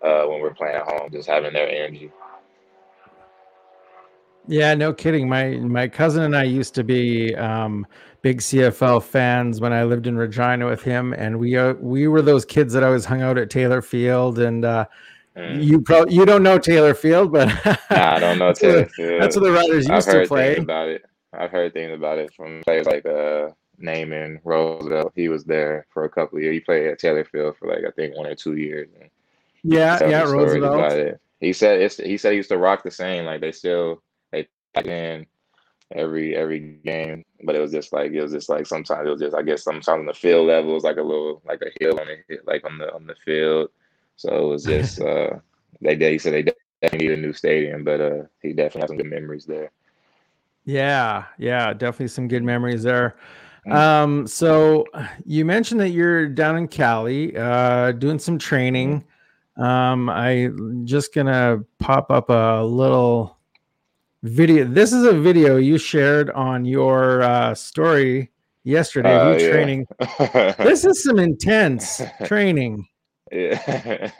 uh, 0.02 0.24
when 0.24 0.40
we're 0.40 0.54
playing 0.54 0.76
at 0.76 0.84
home, 0.84 1.10
just 1.12 1.28
having 1.28 1.52
their 1.52 1.68
energy. 1.68 2.10
Yeah, 4.46 4.74
no 4.74 4.92
kidding. 4.92 5.28
My 5.28 5.50
my 5.56 5.88
cousin 5.88 6.24
and 6.24 6.36
I 6.36 6.44
used 6.44 6.74
to 6.74 6.84
be 6.84 7.34
um, 7.36 7.86
big 8.22 8.38
CFL 8.38 9.02
fans 9.02 9.60
when 9.60 9.72
I 9.72 9.84
lived 9.84 10.06
in 10.06 10.16
Regina 10.16 10.66
with 10.66 10.82
him, 10.82 11.12
and 11.12 11.38
we 11.38 11.56
uh, 11.56 11.74
we 11.74 12.08
were 12.08 12.22
those 12.22 12.44
kids 12.44 12.72
that 12.72 12.82
always 12.82 13.04
hung 13.04 13.22
out 13.22 13.38
at 13.38 13.50
Taylor 13.50 13.82
Field. 13.82 14.38
And 14.38 14.64
uh, 14.64 14.86
mm. 15.36 15.62
you 15.62 15.80
probably 15.80 16.14
you 16.14 16.24
don't 16.24 16.42
know 16.42 16.58
Taylor 16.58 16.94
Field, 16.94 17.32
but 17.32 17.48
nah, 17.90 18.14
I 18.14 18.18
don't 18.18 18.38
know 18.38 18.52
Taylor 18.54 18.86
Field. 18.86 19.22
That's 19.22 19.36
what 19.36 19.44
the 19.44 19.52
Riders 19.52 19.88
used 19.88 20.10
to 20.10 20.26
play. 20.26 20.56
About 20.56 20.88
it. 20.88 21.02
I've 21.32 21.50
heard 21.50 21.72
things 21.72 21.92
about 21.92 22.18
it 22.18 22.32
from 22.34 22.62
players 22.64 22.86
like 22.86 23.06
uh 23.06 23.50
Naaman 23.78 24.40
Roosevelt. 24.44 25.12
He 25.14 25.28
was 25.28 25.44
there 25.44 25.86
for 25.90 26.04
a 26.04 26.08
couple 26.08 26.38
of 26.38 26.44
years. 26.44 26.54
He 26.54 26.60
played 26.60 26.86
at 26.86 26.98
Taylor 26.98 27.24
Field 27.24 27.56
for 27.58 27.68
like 27.68 27.84
I 27.86 27.90
think 27.90 28.16
one 28.16 28.26
or 28.26 28.34
two 28.34 28.56
years. 28.56 28.88
yeah, 29.62 30.08
yeah, 30.08 30.22
Roosevelt. 30.22 31.18
He 31.40 31.52
said 31.52 31.80
it's 31.80 31.96
he 31.96 32.16
said 32.16 32.32
he 32.32 32.36
used 32.36 32.50
to 32.50 32.58
rock 32.58 32.84
the 32.84 32.90
same. 32.90 33.24
Like 33.24 33.40
they 33.40 33.50
still 33.50 34.00
they 34.74 34.82
pack 34.82 34.86
in 34.90 35.26
every 35.94 36.36
every 36.36 36.78
game, 36.84 37.24
but 37.44 37.54
it 37.54 37.60
was 37.60 37.72
just 37.72 37.92
like 37.92 38.12
it 38.12 38.22
was 38.22 38.32
just 38.32 38.48
like 38.48 38.66
sometimes 38.66 39.06
it 39.06 39.10
was 39.10 39.20
just 39.20 39.36
I 39.36 39.42
guess 39.42 39.62
sometimes 39.62 39.88
on 39.88 40.06
the 40.06 40.14
field 40.14 40.46
level 40.48 40.70
it 40.70 40.74
was 40.74 40.84
like 40.84 40.96
a 40.96 41.02
little 41.02 41.42
like 41.44 41.62
a 41.62 41.70
hill 41.80 41.98
on 41.98 42.06
the 42.06 42.38
like 42.46 42.64
on 42.64 42.78
the 42.78 42.92
on 42.94 43.06
the 43.06 43.14
field. 43.24 43.68
So 44.16 44.34
it 44.34 44.48
was 44.48 44.64
just 44.72 45.00
uh 45.00 45.30
they 45.80 45.96
he 45.96 46.18
said 46.18 46.34
they 46.34 46.42
definitely 46.42 47.08
need 47.08 47.18
a 47.18 47.20
new 47.20 47.32
stadium, 47.32 47.84
but 47.84 48.00
uh 48.00 48.22
he 48.40 48.52
definitely 48.52 48.82
has 48.82 48.88
some 48.88 48.96
good 48.96 49.10
memories 49.10 49.46
there. 49.46 49.70
Yeah, 50.64 51.24
yeah, 51.38 51.72
definitely 51.72 52.08
some 52.08 52.28
good 52.28 52.44
memories 52.44 52.82
there. 52.82 53.16
Mm. 53.66 53.72
Um, 53.72 54.26
so 54.26 54.84
you 55.24 55.44
mentioned 55.44 55.80
that 55.80 55.90
you're 55.90 56.28
down 56.28 56.56
in 56.56 56.68
Cali, 56.68 57.36
uh, 57.36 57.92
doing 57.92 58.18
some 58.18 58.38
training. 58.38 59.00
Mm-hmm. 59.56 59.62
Um, 59.62 60.08
I 60.08 60.50
just 60.84 61.14
gonna 61.14 61.64
pop 61.78 62.10
up 62.10 62.30
a 62.30 62.64
little 62.64 63.38
video. 64.22 64.64
This 64.64 64.92
is 64.92 65.04
a 65.04 65.12
video 65.12 65.56
you 65.56 65.78
shared 65.78 66.30
on 66.30 66.64
your 66.64 67.22
uh, 67.22 67.54
story 67.54 68.30
yesterday. 68.64 69.16
Uh, 69.16 69.30
you 69.30 69.44
yeah. 69.44 69.50
training. 69.52 69.86
this 70.58 70.84
is 70.84 71.02
some 71.02 71.18
intense 71.18 72.00
training. 72.24 72.86
Yeah. 73.30 74.10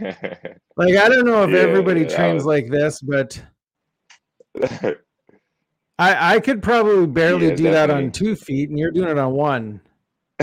like 0.77 0.97
I 0.97 1.09
don't 1.09 1.27
know 1.27 1.45
if 1.45 1.51
yeah, 1.51 1.59
everybody 1.59 2.07
trains 2.07 2.45
was... 2.45 2.47
like 2.47 2.71
this, 2.71 3.01
but 3.01 3.43
I 5.99 6.37
I 6.37 6.41
could 6.41 6.63
probably 6.63 7.07
barely 7.07 7.49
yeah, 7.49 7.55
do 7.55 7.65
definitely. 7.65 7.73
that 7.73 7.91
on 7.91 8.11
two 8.11 8.37
feet, 8.37 8.71
and 8.71 8.79
you're 8.79 8.91
doing 8.91 9.11
it 9.11 9.19
on 9.19 9.33
one. 9.33 9.81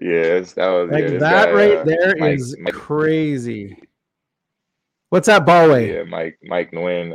yes, 0.00 0.52
that 0.52 0.68
was 0.68 0.90
like 0.90 1.04
yeah, 1.04 1.18
that 1.18 1.46
guy, 1.46 1.52
right 1.52 1.78
uh, 1.78 1.84
there 1.84 2.14
Mike, 2.16 2.38
is 2.38 2.56
Mike, 2.60 2.74
crazy. 2.74 3.76
What's 5.10 5.26
that 5.26 5.46
ball 5.46 5.70
weight? 5.70 5.94
Yeah, 5.94 6.02
Mike 6.04 6.38
Mike 6.42 6.72
Nguyen. 6.72 7.12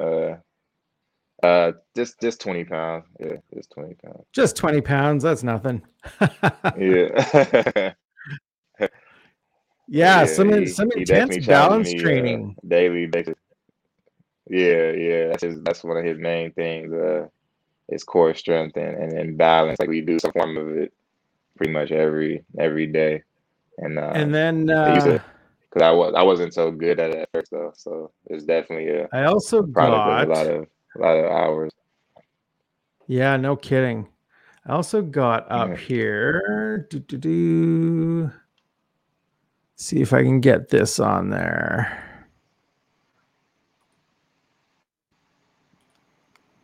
Uh, 1.44 1.46
uh, 1.46 1.72
just 1.96 2.20
just 2.22 2.40
twenty 2.40 2.64
pounds. 2.64 3.06
Yeah, 3.20 3.38
just 3.54 3.72
twenty 3.72 3.96
pounds. 3.96 4.24
Just 4.34 4.56
twenty 4.56 4.82
pounds. 4.82 5.24
That's 5.24 5.44
nothing. 5.44 5.82
yeah. 6.78 7.34
yeah. 8.80 8.88
yeah, 9.88 10.26
some 10.26 10.54
he, 10.54 10.68
some 10.68 10.90
intense 10.96 11.46
balance 11.46 11.92
me, 11.92 12.00
uh, 12.00 12.02
training. 12.02 12.56
Uh, 12.58 12.68
daily 12.68 13.08
basis. 13.08 13.36
Yeah, 14.50 14.92
yeah, 14.92 15.28
that's 15.28 15.44
his, 15.44 15.62
that's 15.64 15.84
one 15.84 15.98
of 15.98 16.04
his 16.04 16.18
main 16.18 16.52
things. 16.54 16.94
Uh, 16.94 17.28
is 17.90 18.04
core 18.04 18.34
strength 18.34 18.78
and, 18.78 18.96
and, 18.96 19.14
and 19.14 19.38
balance. 19.38 19.80
Like 19.80 19.90
we 19.90 20.02
do 20.02 20.18
some 20.20 20.32
form 20.32 20.58
of 20.58 20.70
it 20.70 20.94
pretty 21.58 21.74
much 21.74 21.92
every 21.92 22.44
every 22.58 22.88
day. 22.88 23.24
And 23.78 24.00
uh, 24.00 24.12
and 24.14 24.34
then 24.34 24.70
because 25.72 25.86
I 25.86 25.92
was 25.92 26.13
I 26.16 26.22
wasn't 26.22 26.54
so 26.54 26.72
good 26.72 27.00
at 27.00 27.12
it 27.12 27.20
at 27.20 27.30
first 27.34 27.51
though, 27.51 27.72
so 27.75 28.12
it's 28.28 28.44
definitely 28.44 28.90
a 28.90 29.08
I 29.13 29.25
also 29.25 29.62
got 29.62 29.90
a 29.90 30.28
lot 30.28 30.48
of 30.48 30.68
a 30.96 31.00
lot 31.00 31.18
of 31.18 31.32
hours. 31.32 31.72
Yeah, 33.08 33.38
no 33.38 33.56
kidding. 33.56 34.08
I 34.66 34.74
also 34.74 35.01
got 35.01 35.50
up 35.51 35.70
Yeah. 35.70 35.75
here. 35.75 36.88
Do, 36.90 37.00
do, 37.00 37.18
do. 37.18 38.32
See 39.75 40.01
if 40.01 40.13
I 40.13 40.22
can 40.22 40.40
get 40.40 40.70
this 40.70 41.00
on 41.00 41.30
there. 41.30 42.08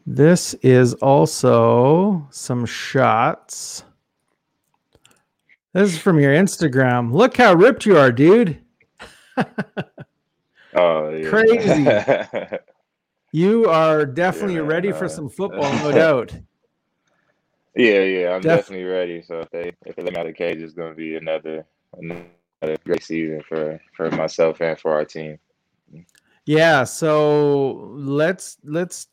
This 0.05 0.53
is 0.55 0.93
also 0.95 2.27
some 2.29 2.65
shots. 2.65 3.83
This 5.73 5.93
is 5.93 5.97
from 5.97 6.19
your 6.19 6.33
Instagram. 6.33 7.11
Look 7.11 7.37
how 7.37 7.53
ripped 7.53 7.85
you 7.85 7.97
are, 7.97 8.11
dude. 8.11 8.61
Oh, 10.75 11.09
yeah. 11.09 11.29
Crazy. 11.29 11.85
You 13.31 13.65
are 13.69 14.05
definitely 14.05 14.55
Yeah, 14.55 14.61
ready 14.61 14.91
for 14.91 15.05
uh, 15.05 15.09
some 15.09 15.29
football, 15.29 15.73
no 15.83 15.91
doubt. 15.91 16.33
yeah, 17.75 17.99
yeah, 18.01 18.29
I'm 18.35 18.41
Def- 18.41 18.59
definitely 18.61 18.85
ready. 18.85 19.21
So 19.21 19.41
if 19.41 19.49
they 19.51 19.71
if 19.85 19.95
they 19.95 20.03
let 20.03 20.13
me 20.13 20.19
out 20.19 20.25
of 20.25 20.31
the 20.31 20.37
cage, 20.37 20.59
it's 20.61 20.73
gonna 20.73 20.95
be 20.95 21.15
another 21.17 21.65
another 21.99 22.77
great 22.85 23.03
season 23.03 23.41
for 23.47 23.79
for 23.95 24.09
myself 24.11 24.61
and 24.61 24.79
for 24.79 24.91
our 24.93 25.05
team. 25.05 25.37
Yeah, 26.45 26.85
so 26.85 27.91
let's 27.93 28.57
let's 28.63 29.07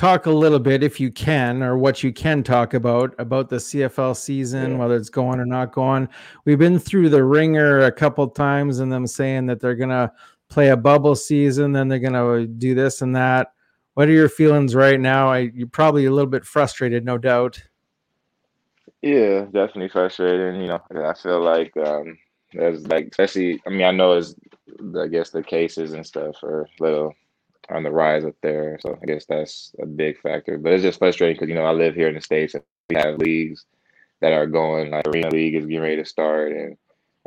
talk 0.00 0.24
a 0.24 0.30
little 0.30 0.58
bit 0.58 0.82
if 0.82 0.98
you 0.98 1.10
can 1.10 1.62
or 1.62 1.76
what 1.76 2.02
you 2.02 2.10
can 2.10 2.42
talk 2.42 2.72
about 2.72 3.14
about 3.18 3.50
the 3.50 3.56
CFL 3.56 4.16
season 4.16 4.70
Yeah. 4.70 4.76
whether 4.78 4.96
it's 4.96 5.10
going 5.10 5.38
or 5.38 5.44
not 5.44 5.72
going. 5.72 6.08
We've 6.46 6.58
been 6.58 6.78
through 6.78 7.10
the 7.10 7.22
ringer 7.22 7.80
a 7.80 7.92
couple 7.92 8.26
times 8.28 8.78
and 8.78 8.90
them 8.90 9.06
saying 9.06 9.44
that 9.46 9.60
they're 9.60 9.74
going 9.74 9.90
to 9.90 10.10
play 10.48 10.70
a 10.70 10.76
bubble 10.76 11.14
season 11.14 11.72
then 11.72 11.86
they're 11.86 11.98
going 11.98 12.14
to 12.14 12.46
do 12.46 12.74
this 12.74 13.02
and 13.02 13.14
that. 13.14 13.52
What 13.92 14.08
are 14.08 14.12
your 14.12 14.30
feelings 14.30 14.74
right 14.74 14.98
now? 14.98 15.30
I 15.30 15.50
you're 15.52 15.66
probably 15.66 16.06
a 16.06 16.10
little 16.10 16.30
bit 16.30 16.46
frustrated, 16.46 17.04
no 17.04 17.18
doubt. 17.18 17.62
Yeah, 19.02 19.42
definitely 19.52 19.90
frustrating. 19.90 20.62
You 20.62 20.68
know, 20.68 20.80
I 21.04 21.12
feel 21.12 21.42
like 21.42 21.76
um, 21.76 22.16
there's 22.54 22.86
like, 22.86 23.08
especially, 23.10 23.60
I 23.66 23.70
mean, 23.70 23.82
I 23.82 23.90
know 23.90 24.12
it's, 24.12 24.34
I 24.98 25.08
guess 25.08 25.28
the 25.28 25.42
cases 25.42 25.92
and 25.92 26.06
stuff 26.06 26.42
are 26.42 26.62
a 26.62 26.82
little 26.82 27.12
on 27.72 27.82
the 27.82 27.90
rise 27.90 28.24
up 28.24 28.34
there. 28.42 28.78
So 28.80 28.98
I 29.00 29.06
guess 29.06 29.26
that's 29.26 29.72
a 29.80 29.86
big 29.86 30.20
factor. 30.20 30.58
But 30.58 30.72
it's 30.72 30.82
just 30.82 30.98
frustrating 30.98 31.36
because, 31.36 31.48
you 31.48 31.54
know, 31.54 31.64
I 31.64 31.72
live 31.72 31.94
here 31.94 32.08
in 32.08 32.14
the 32.14 32.20
States 32.20 32.54
and 32.54 32.62
we 32.88 32.96
have 32.96 33.18
leagues 33.18 33.66
that 34.20 34.32
are 34.32 34.46
going, 34.46 34.90
like 34.90 35.06
Arena 35.06 35.30
League 35.30 35.54
is 35.54 35.66
getting 35.66 35.82
ready 35.82 35.96
to 35.96 36.04
start. 36.04 36.52
And, 36.52 36.76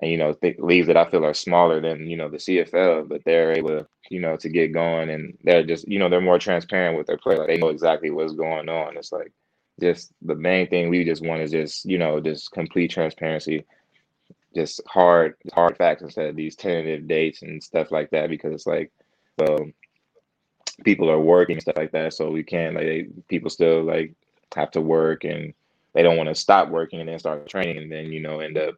and 0.01 0.11
you 0.11 0.17
know, 0.17 0.33
th- 0.33 0.59
leagues 0.59 0.87
that 0.87 0.97
I 0.97 1.09
feel 1.09 1.25
are 1.25 1.33
smaller 1.33 1.81
than, 1.81 2.07
you 2.07 2.17
know, 2.17 2.29
the 2.29 2.37
CFL, 2.37 3.07
but 3.07 3.21
they're 3.25 3.53
able 3.53 3.69
to, 3.69 3.87
you 4.09 4.19
know, 4.19 4.37
to 4.37 4.49
get 4.49 4.73
going 4.73 5.09
and 5.09 5.37
they're 5.43 5.63
just, 5.63 5.87
you 5.87 5.99
know, 5.99 6.09
they're 6.09 6.21
more 6.21 6.39
transparent 6.39 6.97
with 6.97 7.07
their 7.07 7.17
play. 7.17 7.37
Like, 7.37 7.47
they 7.47 7.57
know 7.57 7.69
exactly 7.69 8.09
what's 8.09 8.33
going 8.33 8.69
on. 8.69 8.97
It's 8.97 9.11
like, 9.11 9.31
just 9.79 10.13
the 10.21 10.35
main 10.35 10.67
thing 10.67 10.89
we 10.89 11.03
just 11.03 11.25
want 11.25 11.41
is 11.41 11.51
just 11.51 11.85
you 11.85 11.97
know 11.97 12.19
just 12.19 12.51
complete 12.51 12.91
transparency 12.91 13.65
just 14.55 14.81
hard 14.87 15.35
hard 15.53 15.75
facts 15.77 16.01
instead 16.01 16.27
of 16.27 16.35
these 16.35 16.55
tentative 16.55 17.07
dates 17.07 17.41
and 17.41 17.63
stuff 17.63 17.91
like 17.91 18.09
that 18.11 18.29
because 18.29 18.53
it's 18.53 18.67
like 18.67 18.91
well 19.37 19.65
people 20.83 21.09
are 21.09 21.19
working 21.19 21.55
and 21.55 21.61
stuff 21.61 21.77
like 21.77 21.91
that 21.91 22.13
so 22.13 22.29
we 22.31 22.43
can't 22.43 22.75
like 22.75 22.85
they, 22.85 23.07
people 23.27 23.49
still 23.49 23.83
like 23.83 24.13
have 24.55 24.71
to 24.71 24.81
work 24.81 25.23
and 25.23 25.53
they 25.93 26.01
don't 26.03 26.17
want 26.17 26.29
to 26.29 26.35
stop 26.35 26.69
working 26.69 26.99
and 26.99 27.09
then 27.09 27.19
start 27.19 27.47
training 27.47 27.77
and 27.77 27.91
then 27.91 28.11
you 28.11 28.19
know 28.19 28.39
end 28.39 28.57
up 28.57 28.75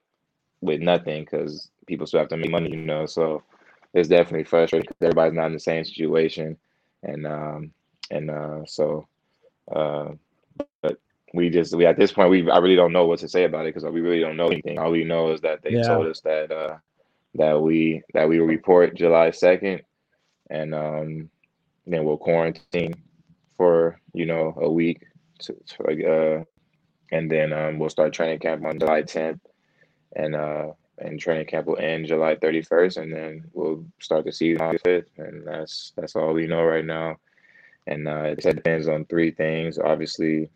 with 0.62 0.82
nothing 0.82 1.24
because 1.24 1.70
people 1.88 2.06
still 2.08 2.20
have 2.20 2.30
to 2.30 2.38
make 2.38 2.52
money 2.52 2.70
you 2.72 2.78
know 2.86 3.06
so 3.06 3.44
it's 3.94 4.10
definitely 4.10 4.44
frustrating 4.44 4.88
because 4.88 4.98
everybody's 5.02 5.36
not 5.36 5.48
in 5.48 5.54
the 5.54 5.60
same 5.60 5.84
situation 5.86 6.58
and 7.04 7.26
um 7.28 7.72
and 8.12 8.30
uh 8.30 8.66
so 8.66 9.08
uh 9.76 10.10
but 10.82 10.98
we 11.34 11.50
just 11.50 11.76
we 11.76 11.86
at 11.86 11.98
this 11.98 12.12
point 12.12 12.30
we 12.30 12.50
I 12.50 12.58
really 12.60 12.76
don't 12.76 12.94
know 12.94 13.06
what 13.06 13.20
to 13.20 13.30
say 13.30 13.46
about 13.46 13.66
it 13.66 13.74
because 13.74 13.90
we 13.90 14.02
really 14.02 14.22
don't 14.22 14.38
know 14.38 14.48
anything. 14.48 14.80
All 14.80 14.92
we 14.92 15.04
know 15.04 15.32
is 15.32 15.42
that 15.42 15.62
they 15.64 15.78
Yeah. 15.78 15.88
told 15.88 16.08
us 16.08 16.22
that 16.22 16.52
uh 16.52 16.78
that 17.36 17.62
we 17.62 18.04
that 18.14 18.28
we 18.30 18.40
will 18.40 18.48
report 18.48 18.96
July 18.96 19.32
second, 19.32 19.82
and 20.50 20.74
um 20.76 21.30
then 21.88 22.06
we'll 22.06 22.18
quarantine 22.18 22.96
for 23.58 24.00
you 24.14 24.26
know 24.26 24.54
a 24.58 24.70
week 24.70 25.04
to, 25.40 25.56
to 25.66 26.12
uh 26.12 26.44
and 27.12 27.30
then 27.30 27.54
um 27.54 27.80
we'll 27.80 27.90
start 27.90 28.14
training 28.14 28.40
camp 28.40 28.66
on 28.66 28.80
July 28.80 29.02
tenth, 29.02 29.42
and 30.16 30.36
uh 30.36 30.72
and 30.98 31.20
training 31.20 31.46
camp 31.46 31.68
will 31.68 31.78
end 31.78 32.08
July 32.08 32.36
thirty 32.36 32.62
first, 32.62 32.98
and 32.98 33.14
then 33.14 33.44
we'll 33.54 33.86
start 34.00 34.26
the 34.26 34.32
season 34.32 34.62
on 34.62 34.74
the 34.74 34.80
fifth, 34.80 35.12
and 35.18 35.46
that's 35.46 35.94
that's 35.96 36.16
all 36.16 36.34
we 36.34 36.48
know 36.48 36.64
right 36.64 36.86
now. 36.86 37.18
And 37.88 38.08
uh, 38.08 38.34
it 38.36 38.42
depends 38.42 38.88
on 38.88 39.06
three 39.06 39.30
things. 39.30 39.78
Obviously, 39.78 40.50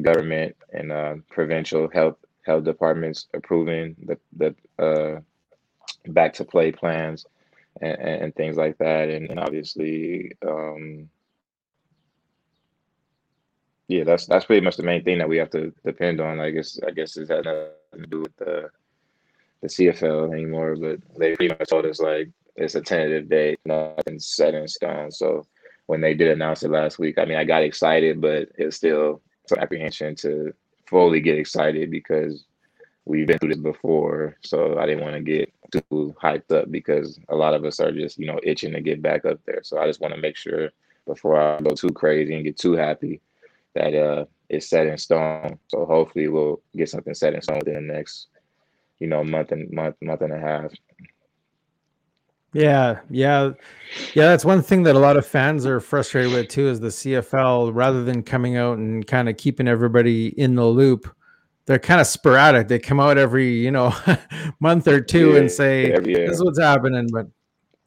government 0.00 0.54
and 0.72 0.92
uh, 0.92 1.14
provincial 1.28 1.88
health 1.92 2.16
health 2.44 2.64
departments 2.64 3.26
approving 3.34 3.96
the 4.04 4.18
the 4.36 4.54
uh, 4.82 5.20
back 6.08 6.34
to 6.34 6.44
play 6.44 6.70
plans 6.72 7.26
and, 7.80 8.00
and, 8.00 8.34
things 8.34 8.56
like 8.56 8.78
that, 8.78 9.08
and, 9.08 9.30
and 9.30 9.38
obviously, 9.38 10.32
um, 10.46 11.08
yeah, 13.88 14.04
that's 14.04 14.26
that's 14.26 14.44
pretty 14.44 14.64
much 14.64 14.76
the 14.76 14.82
main 14.82 15.02
thing 15.02 15.18
that 15.18 15.28
we 15.28 15.38
have 15.38 15.50
to 15.50 15.72
depend 15.84 16.20
on. 16.20 16.40
I 16.40 16.50
guess 16.50 16.78
I 16.86 16.90
guess 16.90 17.16
it 17.16 17.28
has 17.28 17.44
nothing 17.44 17.72
to 17.94 18.06
do 18.06 18.20
with 18.20 18.36
the 18.36 18.70
the 19.62 19.68
CFL 19.68 20.32
anymore, 20.32 20.76
but 20.76 21.00
they 21.18 21.36
pretty 21.36 21.54
much 21.58 21.68
told 21.68 21.86
us 21.86 22.00
like 22.00 22.30
it's 22.56 22.74
a 22.74 22.80
tentative 22.80 23.28
date, 23.28 23.58
nothing's 23.64 24.28
set 24.28 24.54
in 24.54 24.68
stone. 24.68 25.10
So 25.10 25.46
when 25.86 26.00
they 26.00 26.14
did 26.14 26.30
announce 26.30 26.62
it 26.62 26.70
last 26.70 26.98
week, 26.98 27.18
I 27.18 27.24
mean, 27.24 27.36
I 27.36 27.44
got 27.44 27.62
excited, 27.62 28.20
but 28.20 28.48
it's 28.56 28.76
still 28.76 29.22
some 29.46 29.58
apprehension 29.58 30.14
to 30.16 30.52
fully 30.86 31.20
get 31.20 31.38
excited 31.38 31.90
because 31.90 32.44
we've 33.10 33.26
been 33.26 33.38
through 33.38 33.50
this 33.50 33.58
before. 33.58 34.36
So 34.42 34.78
I 34.78 34.86
didn't 34.86 35.02
want 35.02 35.14
to 35.14 35.20
get 35.20 35.52
too 35.72 36.14
hyped 36.22 36.52
up 36.52 36.70
because 36.70 37.18
a 37.28 37.34
lot 37.34 37.54
of 37.54 37.64
us 37.64 37.80
are 37.80 37.92
just, 37.92 38.18
you 38.18 38.26
know, 38.26 38.38
itching 38.42 38.72
to 38.72 38.80
get 38.80 39.02
back 39.02 39.24
up 39.24 39.40
there. 39.46 39.60
So 39.62 39.78
I 39.78 39.86
just 39.86 40.00
want 40.00 40.14
to 40.14 40.20
make 40.20 40.36
sure 40.36 40.70
before 41.06 41.40
I 41.40 41.60
go 41.60 41.70
too 41.70 41.90
crazy 41.90 42.34
and 42.34 42.44
get 42.44 42.56
too 42.56 42.72
happy 42.72 43.20
that 43.74 43.94
uh 43.94 44.24
it's 44.48 44.68
set 44.68 44.86
in 44.86 44.98
stone. 44.98 45.58
So 45.68 45.84
hopefully 45.86 46.28
we'll 46.28 46.60
get 46.76 46.88
something 46.88 47.14
set 47.14 47.34
in 47.34 47.42
stone 47.42 47.58
within 47.58 47.86
the 47.86 47.92
next, 47.92 48.28
you 48.98 49.06
know, 49.06 49.22
month 49.22 49.52
and 49.52 49.70
month, 49.70 49.96
month 50.00 50.22
and 50.22 50.32
a 50.32 50.38
half. 50.38 50.72
Yeah, 52.52 52.98
yeah, 53.10 53.52
yeah. 54.14 54.26
That's 54.26 54.44
one 54.44 54.60
thing 54.60 54.82
that 54.82 54.96
a 54.96 54.98
lot 54.98 55.16
of 55.16 55.24
fans 55.24 55.64
are 55.66 55.78
frustrated 55.78 56.32
with 56.32 56.48
too. 56.48 56.66
Is 56.66 56.80
the 56.80 56.88
CFL 56.88 57.70
rather 57.72 58.02
than 58.02 58.24
coming 58.24 58.56
out 58.56 58.78
and 58.78 59.06
kind 59.06 59.28
of 59.28 59.36
keeping 59.36 59.68
everybody 59.68 60.28
in 60.36 60.56
the 60.56 60.64
loop, 60.64 61.08
they're 61.70 61.78
kind 61.78 62.00
of 62.00 62.08
sporadic. 62.08 62.66
They 62.66 62.80
come 62.80 62.98
out 62.98 63.16
every 63.16 63.48
you 63.48 63.70
know 63.70 63.94
month 64.60 64.88
or 64.88 65.00
two 65.00 65.34
Yeah, 65.34 65.36
and 65.38 65.48
say 65.52 65.86
year. 65.86 66.00
this 66.26 66.32
is 66.32 66.42
what's 66.42 66.58
happening. 66.58 67.08
But 67.12 67.28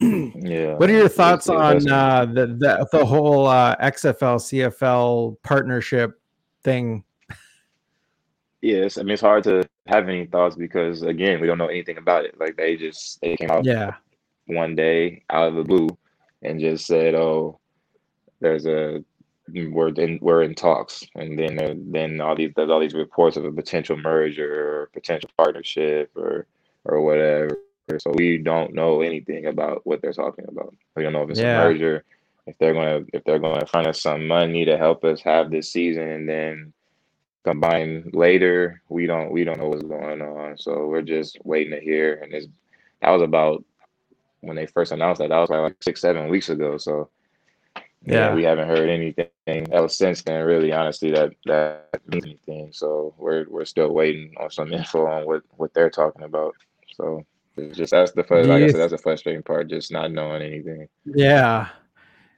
Yeah. 0.00 0.76
what 0.76 0.88
are 0.88 0.94
your 0.94 1.10
thoughts 1.10 1.50
on 1.50 1.86
uh, 1.90 2.24
the, 2.24 2.46
the 2.46 2.88
the 2.92 3.04
whole 3.04 3.46
uh, 3.46 3.76
XFL 3.76 4.40
CFL 4.40 5.36
partnership 5.42 6.18
thing? 6.62 7.04
Yes, 8.62 8.96
I 8.96 9.02
mean 9.02 9.10
it's 9.10 9.20
hard 9.20 9.44
to 9.44 9.68
have 9.86 10.08
any 10.08 10.24
thoughts 10.24 10.56
because 10.56 11.02
again, 11.02 11.38
we 11.38 11.46
don't 11.46 11.58
know 11.58 11.66
anything 11.66 11.98
about 11.98 12.24
it. 12.24 12.40
Like 12.40 12.56
they 12.56 12.76
just 12.76 13.20
they 13.20 13.36
came 13.36 13.50
out 13.50 13.66
Yeah, 13.66 13.96
one 14.46 14.74
day 14.74 15.24
out 15.28 15.48
of 15.48 15.56
the 15.56 15.62
blue 15.62 15.88
and 16.40 16.58
just 16.58 16.86
said, 16.86 17.14
"Oh, 17.14 17.60
there's 18.40 18.64
a 18.64 19.04
we're 19.52 19.88
in 19.88 20.18
we're 20.22 20.42
in 20.42 20.54
talks," 20.54 21.04
and 21.14 21.38
then 21.38 21.58
uh, 21.58 21.74
then 21.76 22.20
all 22.20 22.34
these 22.36 22.52
there's 22.56 22.70
all 22.70 22.80
these 22.80 22.94
reports 22.94 23.36
of 23.36 23.44
a 23.44 23.52
potential 23.52 23.96
merger 23.96 24.82
or 24.82 24.86
potential 24.92 25.30
partnership 25.36 26.10
or 26.16 26.46
or 26.84 27.02
whatever. 27.02 27.58
So 27.98 28.12
we 28.14 28.38
don't 28.38 28.72
know 28.74 29.02
anything 29.02 29.46
about 29.46 29.82
what 29.84 30.00
they're 30.00 30.12
talking 30.12 30.46
about. 30.48 30.74
We 30.96 31.02
don't 31.02 31.12
know 31.12 31.22
if 31.22 31.30
it's 31.30 31.40
Yeah. 31.40 31.56
a 31.56 31.68
merger, 31.68 32.04
if 32.46 32.56
they're 32.58 32.74
gonna 32.74 33.04
if 33.12 33.24
they're 33.24 33.38
gonna 33.38 33.66
find 33.66 33.86
us 33.86 34.00
some 34.00 34.26
money 34.26 34.64
to 34.64 34.78
help 34.78 35.04
us 35.04 35.20
have 35.22 35.50
this 35.50 35.70
season 35.70 36.08
and 36.08 36.28
then 36.28 36.72
combine 37.44 38.10
later. 38.12 38.80
We 38.88 39.06
don't 39.06 39.30
we 39.30 39.44
don't 39.44 39.58
know 39.58 39.68
what's 39.68 39.82
going 39.82 40.22
on. 40.22 40.56
So 40.58 40.86
we're 40.86 41.02
just 41.02 41.38
waiting 41.44 41.72
to 41.72 41.80
hear. 41.80 42.14
And 42.22 42.32
it's 42.32 42.46
that 43.02 43.10
was 43.10 43.22
about 43.22 43.64
when 44.40 44.56
they 44.56 44.66
first 44.66 44.92
announced 44.92 45.20
that. 45.20 45.28
That 45.28 45.38
was 45.38 45.50
like 45.50 45.76
six, 45.82 46.00
seven 46.00 46.28
weeks 46.28 46.48
ago. 46.48 46.78
So 46.78 47.10
yeah, 48.06 48.28
Yeah. 48.28 48.34
we 48.34 48.42
haven't 48.44 48.68
heard 48.68 48.88
anything 48.88 49.72
else 49.72 49.96
since 49.96 50.22
then, 50.22 50.44
really, 50.44 50.72
honestly, 50.72 51.10
that 51.12 51.32
that 51.46 51.88
means 52.06 52.24
anything. 52.24 52.72
So 52.72 53.14
we're 53.18 53.46
we're 53.48 53.64
still 53.64 53.92
waiting 53.92 54.34
on 54.40 54.50
some 54.50 54.72
info 54.72 55.06
on 55.06 55.26
what 55.26 55.42
what 55.56 55.72
they're 55.74 55.90
talking 55.90 56.24
about. 56.24 56.54
So 56.94 57.24
it's 57.56 57.76
just 57.76 57.92
that's 57.92 58.12
the 58.12 58.24
first 58.24 58.48
like 58.48 58.62
I 58.62 58.68
said, 58.68 58.80
that's 58.80 58.92
the 58.92 58.98
frustrating 58.98 59.42
part, 59.42 59.68
just 59.68 59.90
not 59.92 60.12
knowing 60.12 60.42
anything. 60.42 60.88
Yeah. 61.04 61.68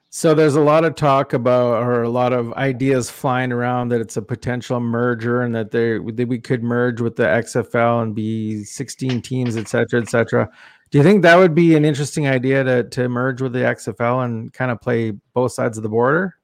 So 0.09 0.35
there's 0.35 0.55
a 0.57 0.61
lot 0.63 0.85
of 0.85 0.95
talk 0.95 1.33
about, 1.35 1.83
or 1.83 2.03
a 2.03 2.09
lot 2.09 2.33
of 2.33 2.53
ideas 2.55 3.11
flying 3.11 3.53
around 3.53 3.89
that 3.89 4.01
it's 4.01 4.17
a 4.17 4.23
potential 4.23 4.81
merger 4.81 5.43
and 5.43 5.55
that 5.55 5.73
they 5.73 5.99
that 5.99 6.29
we 6.29 6.39
could 6.39 6.63
merge 6.63 7.01
with 7.03 7.17
the 7.17 7.25
XFL 7.25 8.03
and 8.03 8.15
be 8.15 8.65
16 8.65 9.21
teams, 9.21 9.57
et 9.57 9.69
cetera, 9.69 10.01
et 10.01 10.09
cetera. 10.09 10.49
Do 10.97 11.01
you 11.01 11.05
think 11.05 11.25
that 11.25 11.37
would 11.37 11.55
be 11.55 11.77
an 11.77 11.85
interesting 11.85 12.27
idea 12.27 12.65
to 12.65 12.85
to 12.85 13.07
merge 13.11 13.43
with 13.43 13.53
the 13.53 13.59
XFL 13.59 14.25
and 14.25 14.51
kind 14.51 14.71
of 14.71 14.81
play 14.81 15.11
both 15.35 15.53
sides 15.53 15.77
of 15.77 15.83
the 15.83 15.91
border? 15.91 16.39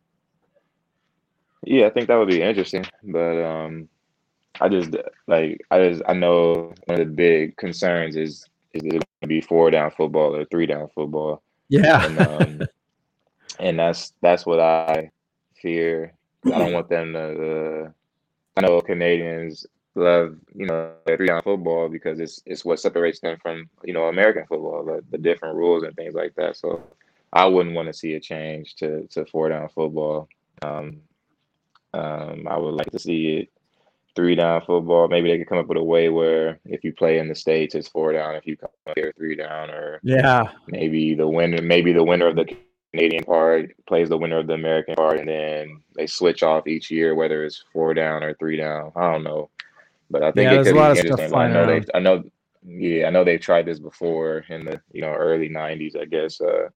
Yeah, 1.62 1.86
I 1.86 1.88
think 1.88 2.06
that 2.08 2.16
would 2.16 2.28
be 2.28 2.42
interesting, 2.42 2.84
but 3.02 3.42
um, 3.42 3.88
I 4.60 4.68
just 4.68 4.94
like 5.26 5.58
I 5.70 5.88
just 5.88 6.02
I 6.06 6.12
know 6.12 6.74
one 6.84 7.00
of 7.00 7.08
the 7.08 7.14
big 7.14 7.56
concerns 7.56 8.14
is 8.14 8.44
is 8.74 8.82
it 8.84 8.90
going 8.90 9.00
to 9.22 9.26
be 9.26 9.40
four 9.40 9.70
down 9.70 9.90
football 9.90 10.36
or 10.36 10.44
three 10.44 10.66
down 10.66 10.86
football, 10.94 11.42
Yeah. 11.70 12.04
and 12.04 12.18
um, 12.20 12.68
and 13.58 13.78
that's 13.78 14.12
that's 14.20 14.44
what 14.44 14.60
I 14.60 15.10
fear. 15.62 16.12
I 16.44 16.58
don't 16.58 16.74
want 16.74 16.90
them 16.90 17.14
to. 17.14 17.84
Uh, 17.86 17.90
I 18.58 18.60
know 18.60 18.82
Canadians 18.82 19.64
love 19.94 20.36
you 20.54 20.66
know 20.66 20.92
three 21.06 21.26
down 21.26 21.42
football 21.42 21.88
because 21.88 22.18
it's 22.20 22.42
it's 22.46 22.64
what 22.64 22.80
separates 22.80 23.20
them 23.20 23.36
from 23.42 23.68
you 23.84 23.92
know 23.92 24.04
American 24.04 24.46
football, 24.46 24.84
the, 24.84 25.04
the 25.10 25.18
different 25.18 25.56
rules 25.56 25.82
and 25.82 25.94
things 25.96 26.14
like 26.14 26.34
that. 26.36 26.56
So 26.56 26.82
I 27.32 27.46
wouldn't 27.46 27.74
want 27.74 27.88
to 27.88 27.92
see 27.92 28.14
a 28.14 28.20
change 28.20 28.76
to 28.76 29.06
to 29.08 29.24
four 29.26 29.48
down 29.48 29.68
football. 29.68 30.28
Um, 30.62 31.02
um, 31.94 32.46
I 32.48 32.56
would 32.56 32.74
like 32.74 32.90
to 32.90 32.98
see 32.98 33.36
it 33.38 33.48
three 34.14 34.34
down 34.34 34.62
football. 34.62 35.08
Maybe 35.08 35.30
they 35.30 35.38
could 35.38 35.48
come 35.48 35.58
up 35.58 35.66
with 35.66 35.78
a 35.78 35.82
way 35.82 36.08
where 36.08 36.58
if 36.64 36.84
you 36.84 36.92
play 36.92 37.18
in 37.18 37.28
the 37.28 37.34
states, 37.34 37.74
it's 37.74 37.88
four 37.88 38.12
down. 38.12 38.34
If 38.34 38.46
you 38.46 38.56
come 38.56 38.70
here, 38.96 39.12
three 39.16 39.36
down, 39.36 39.70
or 39.70 40.00
Yeah. 40.02 40.50
maybe 40.66 41.14
the 41.14 41.28
winner, 41.28 41.62
maybe 41.62 41.92
the 41.92 42.04
winner 42.04 42.26
of 42.26 42.36
the 42.36 42.46
Canadian 42.92 43.24
part 43.24 43.70
plays 43.86 44.08
the 44.08 44.18
winner 44.18 44.38
of 44.38 44.46
the 44.46 44.54
American 44.54 44.94
part, 44.94 45.18
and 45.18 45.28
then 45.28 45.82
they 45.96 46.06
switch 46.06 46.42
off 46.42 46.66
each 46.66 46.90
year, 46.90 47.14
whether 47.14 47.44
it's 47.44 47.64
four 47.72 47.94
down 47.94 48.22
or 48.22 48.34
three 48.34 48.56
down. 48.56 48.92
I 48.96 49.12
don't 49.12 49.24
know, 49.24 49.48
but 50.12 50.22
I 50.22 50.32
think 50.32 50.52
Yeah, 50.52 50.60
it 50.60 50.64
could 50.64 50.76
a 50.76 50.78
lot 50.78 50.92
of 50.92 50.98
be 50.98 51.02
stuff 51.02 51.20
interesting. 51.20 51.40
I 51.40 51.48
know 51.48 51.66
they, 51.66 51.82
I 51.94 52.00
know, 52.00 52.24
yeah, 52.64 53.06
I 53.08 53.10
know 53.10 53.24
they've 53.24 53.40
tried 53.40 53.66
this 53.66 53.80
before 53.80 54.44
in 54.48 54.64
the 54.66 54.80
you 54.92 55.02
know 55.02 55.14
early 55.14 55.48
'90s, 55.48 55.96
I 56.00 56.06
guess. 56.06 56.40
Uh, 56.40 56.68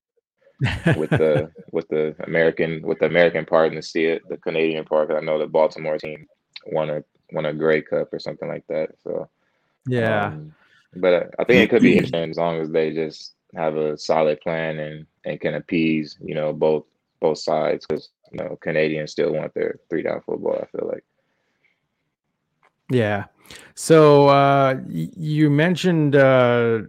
with 0.96 1.10
the 1.10 1.50
with 1.72 1.88
the 1.88 2.16
American 2.24 2.82
with 2.82 2.98
the 3.00 3.06
American 3.06 3.44
part 3.44 3.68
and 3.68 3.78
the 3.78 3.82
see 3.82 4.18
the 4.28 4.38
Canadian 4.38 4.84
part. 4.84 5.10
I 5.10 5.20
know 5.20 5.38
the 5.38 5.46
Baltimore 5.46 5.98
team 5.98 6.26
won 6.66 6.90
a 6.90 7.04
won 7.32 7.46
a 7.46 7.54
Grey 7.54 7.82
Cup 7.82 8.12
or 8.12 8.18
something 8.18 8.48
like 8.48 8.66
that. 8.68 8.90
So 9.04 9.28
yeah. 9.86 10.26
um, 10.26 10.54
but 10.96 11.14
I- 11.14 11.42
I 11.42 11.44
think 11.44 11.62
it 11.64 11.70
could 11.70 11.82
be 11.82 11.92
interesting 11.98 12.30
as 12.30 12.38
long 12.38 12.60
as 12.60 12.70
they 12.70 12.92
just 12.92 13.34
have 13.54 13.76
a 13.76 13.96
solid 13.98 14.40
plan 14.40 14.78
and 14.78 15.06
and 15.24 15.40
can 15.40 15.54
appease 15.54 16.18
you 16.20 16.34
know 16.34 16.52
both 16.52 16.84
both 17.20 17.38
sides 17.38 17.86
because 17.86 18.10
you 18.32 18.38
know 18.42 18.56
Canadians 18.60 19.12
still 19.12 19.32
want 19.32 19.54
their 19.54 19.78
three 19.90 20.02
down 20.02 20.22
football. 20.22 20.58
I 20.62 20.66
feel 20.66 20.88
like. 20.92 21.04
Yeah. 22.90 23.24
So 23.74 24.28
uh, 24.28 24.80
you 24.88 25.50
mentioned 25.50 26.16
uh, 26.16 26.82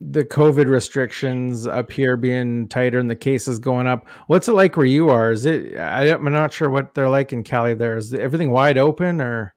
the 0.00 0.24
COVID 0.24 0.66
restrictions 0.66 1.66
up 1.66 1.90
here 1.90 2.16
being 2.16 2.68
tighter 2.68 2.98
and 2.98 3.10
the 3.10 3.16
cases 3.16 3.58
going 3.58 3.86
up. 3.86 4.06
What's 4.28 4.48
it 4.48 4.52
like 4.52 4.76
where 4.76 4.86
you 4.86 5.10
are? 5.10 5.32
Is 5.32 5.44
it? 5.44 5.76
I, 5.76 6.12
I'm 6.12 6.24
not 6.32 6.52
sure 6.52 6.70
what 6.70 6.94
they're 6.94 7.08
like 7.08 7.32
in 7.32 7.42
Cali. 7.42 7.74
There 7.74 7.96
is 7.96 8.14
everything 8.14 8.50
wide 8.50 8.78
open 8.78 9.20
or? 9.20 9.54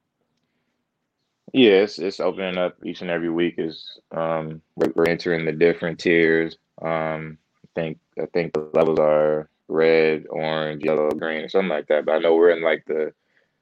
Yeah, 1.52 1.82
it's 1.82 1.98
it's 1.98 2.18
opening 2.18 2.56
up 2.56 2.76
each 2.84 3.02
and 3.02 3.10
every 3.10 3.30
week. 3.30 3.56
Is 3.58 3.98
um 4.10 4.62
we're, 4.74 4.92
we're 4.94 5.08
entering 5.08 5.44
the 5.44 5.52
different 5.52 5.98
tiers. 5.98 6.56
Um, 6.80 7.38
I 7.64 7.80
think 7.80 7.98
I 8.20 8.26
think 8.26 8.54
the 8.54 8.70
levels 8.72 8.98
are 8.98 9.48
red, 9.68 10.26
orange, 10.30 10.82
yellow, 10.84 11.10
green, 11.10 11.42
or 11.42 11.48
something 11.48 11.68
like 11.68 11.86
that. 11.88 12.06
But 12.06 12.12
I 12.12 12.18
know 12.18 12.34
we're 12.34 12.50
in 12.50 12.62
like 12.62 12.84
the 12.86 13.12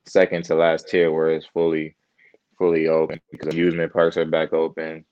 second 0.06 0.44
to 0.44 0.54
last 0.54 0.88
tier 0.88 1.12
where 1.12 1.30
it's 1.30 1.46
fully 1.46 1.94
fully 2.58 2.88
open 2.88 3.20
because 3.30 3.54
amusement 3.54 3.92
parks 3.92 4.16
are 4.16 4.24
back 4.24 4.52
open. 4.52 5.04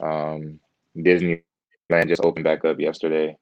Um, 0.00 0.60
Disneyland 0.96 1.42
just 2.06 2.24
opened 2.24 2.44
back 2.44 2.64
up 2.64 2.78
yesterday. 2.78 3.36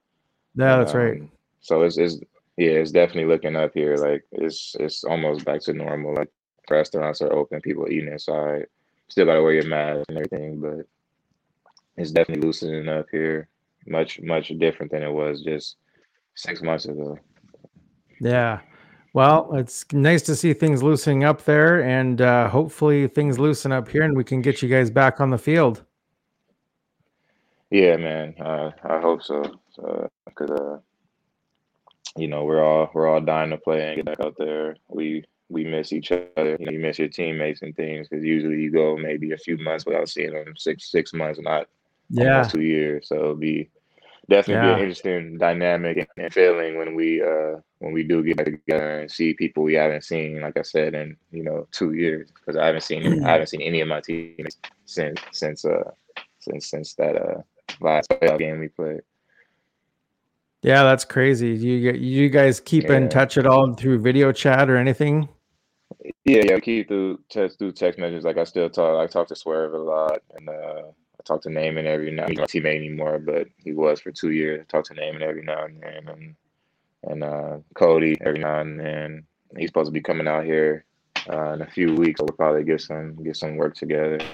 Yeah, 0.54 0.78
that's 0.78 0.95
right. 0.95 1.21
Um, 1.21 1.30
So 1.61 1.83
it's, 1.83 1.99
it's 1.99 2.16
yeah, 2.57 2.71
it's 2.73 2.90
definitely 2.90 3.26
looking 3.33 3.57
up 3.57 3.73
here. 3.75 3.97
Like 3.97 4.25
it's 4.33 4.75
it's 4.78 5.04
almost 5.04 5.45
back 5.45 5.61
to 5.62 5.73
normal. 5.73 6.14
Like 6.14 6.30
restaurants 6.71 7.23
are 7.23 7.32
open, 7.32 7.60
people 7.60 7.89
eating 7.91 8.13
inside. 8.13 8.67
Still 9.08 9.26
gotta 9.26 9.43
wear 9.43 9.52
your 9.52 9.67
mask 9.67 10.04
and 10.08 10.19
everything, 10.19 10.60
but 10.60 10.86
it's 11.97 12.13
definitely 12.13 12.47
loosening 12.47 12.89
up 12.89 13.06
here. 13.10 13.49
Much 13.86 14.21
much 14.21 14.49
different 14.58 14.93
than 14.93 15.02
it 15.02 15.13
was 15.13 15.43
just 15.43 15.76
six 16.34 16.63
months 16.63 16.86
ago. 16.86 17.19
Yeah. 18.21 18.60
Well, 19.12 19.54
it's 19.54 19.84
nice 19.92 20.23
to 20.23 20.36
see 20.36 20.52
things 20.54 20.82
loosening 20.82 21.25
up 21.25 21.44
there, 21.44 21.82
and 21.82 22.20
uh, 22.20 22.49
hopefully 22.49 23.08
things 23.08 23.38
loosen 23.38 23.73
up 23.73 23.88
here, 23.88 24.02
and 24.02 24.16
we 24.16 24.23
can 24.23 24.40
get 24.40 24.62
you 24.62 24.68
guys 24.68 24.88
back 24.90 25.20
on 25.20 25.30
the 25.30 25.38
field. 25.38 25.84
Yeah, 27.70 27.96
man. 27.96 28.34
Uh, 28.38 28.70
I 28.84 29.00
hope 29.00 29.23
so. 29.23 29.42
So, 29.73 30.08
cause 30.34 30.50
uh, 30.50 30.78
you 32.16 32.28
know 32.28 32.44
we're 32.44 32.62
all 32.62 32.90
we're 32.94 33.08
all 33.08 33.20
dying 33.20 33.50
to 33.50 33.56
play 33.58 33.88
and 33.88 33.96
get 33.96 34.06
back 34.06 34.20
out 34.25 34.34
there. 34.38 34.76
We 34.88 35.25
we 35.49 35.64
miss 35.64 35.92
each 35.92 36.12
other. 36.12 36.56
You 36.58 36.66
know, 36.66 36.73
you 36.73 36.78
miss 36.78 36.99
your 36.99 37.08
teammates 37.08 37.62
and 37.62 37.75
things 37.75 38.08
because 38.08 38.25
usually 38.25 38.60
you 38.60 38.70
go 38.70 38.96
maybe 38.96 39.32
a 39.32 39.38
few 39.38 39.56
months 39.58 39.86
without 39.86 40.08
seeing 40.08 40.32
them. 40.32 40.54
Six 40.56 40.90
six 40.90 41.12
months, 41.12 41.40
not 41.40 41.66
Yeah. 42.10 42.42
two 42.44 42.62
years. 42.62 43.08
So 43.08 43.16
it'll 43.16 43.34
be 43.36 43.70
definitely 44.28 44.69
be 44.69 44.73
an 44.75 44.80
interesting 44.80 45.39
dynamic 45.39 46.09
and, 46.17 46.33
feeling 46.33 46.76
when 46.76 46.95
we 46.95 47.23
uh 47.23 47.56
when 47.78 47.93
we 47.93 48.02
do 48.02 48.23
get 48.23 48.45
together 48.45 49.00
and 49.00 49.11
see 49.11 49.35
people 49.35 49.63
we 49.63 49.75
haven't 49.75 50.04
seen, 50.04 50.41
like 50.41 50.56
I 50.56 50.63
said, 50.63 50.95
in 50.95 51.17
you 51.30 51.43
know 51.43 51.67
two 51.73 51.93
years. 51.93 52.30
Because 52.30 52.56
I 52.56 52.67
haven't 52.67 52.83
seen 52.83 53.25
I 53.25 53.33
haven't 53.33 53.49
seen 53.49 53.63
any 53.63 53.80
of 53.80 53.89
my 53.89 54.00
teammates 54.00 54.59
since 54.85 55.21
since 55.33 55.65
uh 55.65 55.91
since 56.39 56.71
since 56.71 56.95
that 56.95 57.17
uh 57.17 57.43
last 57.80 58.11
playoff 58.11 58.39
game 58.39 58.61
we 58.61 58.69
played. 58.69 59.00
Yeah, 60.63 60.83
that's 60.83 61.06
crazy. 61.06 61.50
You 61.54 61.80
get 61.93 62.00
you 62.00 62.28
guys 62.28 62.61
keep 62.61 62.85
in 62.85 63.09
touch 63.09 63.39
at 63.39 63.47
all 63.47 63.73
through 63.75 64.00
video 64.00 64.30
chat 64.30 64.69
or 64.69 64.76
anything? 64.76 65.28
Yeah, 66.25 66.43
yeah, 66.45 66.54
we 66.54 66.61
keep 66.61 66.89
through 66.89 67.21
text 67.30 67.59
through 67.59 67.73
text 67.73 67.99
messages. 67.99 68.25
Like 68.25 68.37
I 68.37 68.45
still 68.45 68.69
talk 68.69 68.99
I 68.99 69.06
talk 69.06 69.28
to 69.28 69.37
Swerve 69.37 69.73
a 69.73 69.78
lot 69.78 70.23
and 70.37 70.49
uh 70.49 70.83
I 71.21 71.23
talk 71.25 71.43
to 71.43 71.50
Naaman 71.50 71.87
every 71.87 72.11
now 72.13 72.28
he's 72.28 72.39
not 72.39 72.43
my 72.43 72.47
teammate 72.47 72.76
anymore, 72.76 73.19
but 73.21 73.49
he 73.59 73.73
was 73.73 74.00
for 74.00 74.11
two 74.13 74.33
years. 74.33 74.63
I 74.63 74.65
talk 74.73 74.87
to 74.87 74.95
Naaman 74.95 75.23
every 75.23 75.43
now 75.45 75.65
and 75.67 75.83
then 75.83 76.09
and 76.09 76.37
and 77.04 77.25
uh 77.25 77.59
Cody 77.75 78.19
every 78.23 78.41
now 78.41 78.61
and 78.61 78.80
then. 78.80 79.26
He's 79.59 79.69
supposed 79.71 79.89
to 79.89 79.93
be 79.93 80.00
coming 80.02 80.28
out 80.28 80.45
here 80.47 80.87
uh, 81.30 81.52
in 81.52 81.63
a 81.63 81.71
few 81.71 81.95
weeks, 81.95 82.21
so 82.21 82.25
we'll 82.26 82.37
probably 82.37 82.65
get 82.65 82.80
some 82.80 83.23
get 83.23 83.37
some 83.37 83.56
work 83.56 83.75
together 83.76 84.30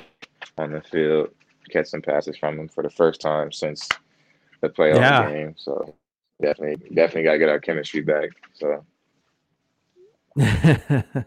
on 0.58 0.72
the 0.72 0.82
field, 0.82 1.30
catch 1.70 1.88
some 1.88 2.02
passes 2.02 2.36
from 2.38 2.58
him 2.60 2.68
for 2.68 2.82
the 2.84 2.90
first 2.90 3.20
time 3.20 3.52
since 3.52 3.88
the 4.62 4.68
playoff 4.68 4.98
Yeah. 5.00 5.18
game. 5.18 5.54
So 5.58 5.96
definitely 6.42 6.76
definitely 6.94 7.24
gotta 7.24 7.38
get 7.38 7.48
our 7.48 7.60
chemistry 7.60 8.02
back. 8.02 8.30
So 8.54 8.84
yeah, 10.36 11.02
mhm, 11.02 11.24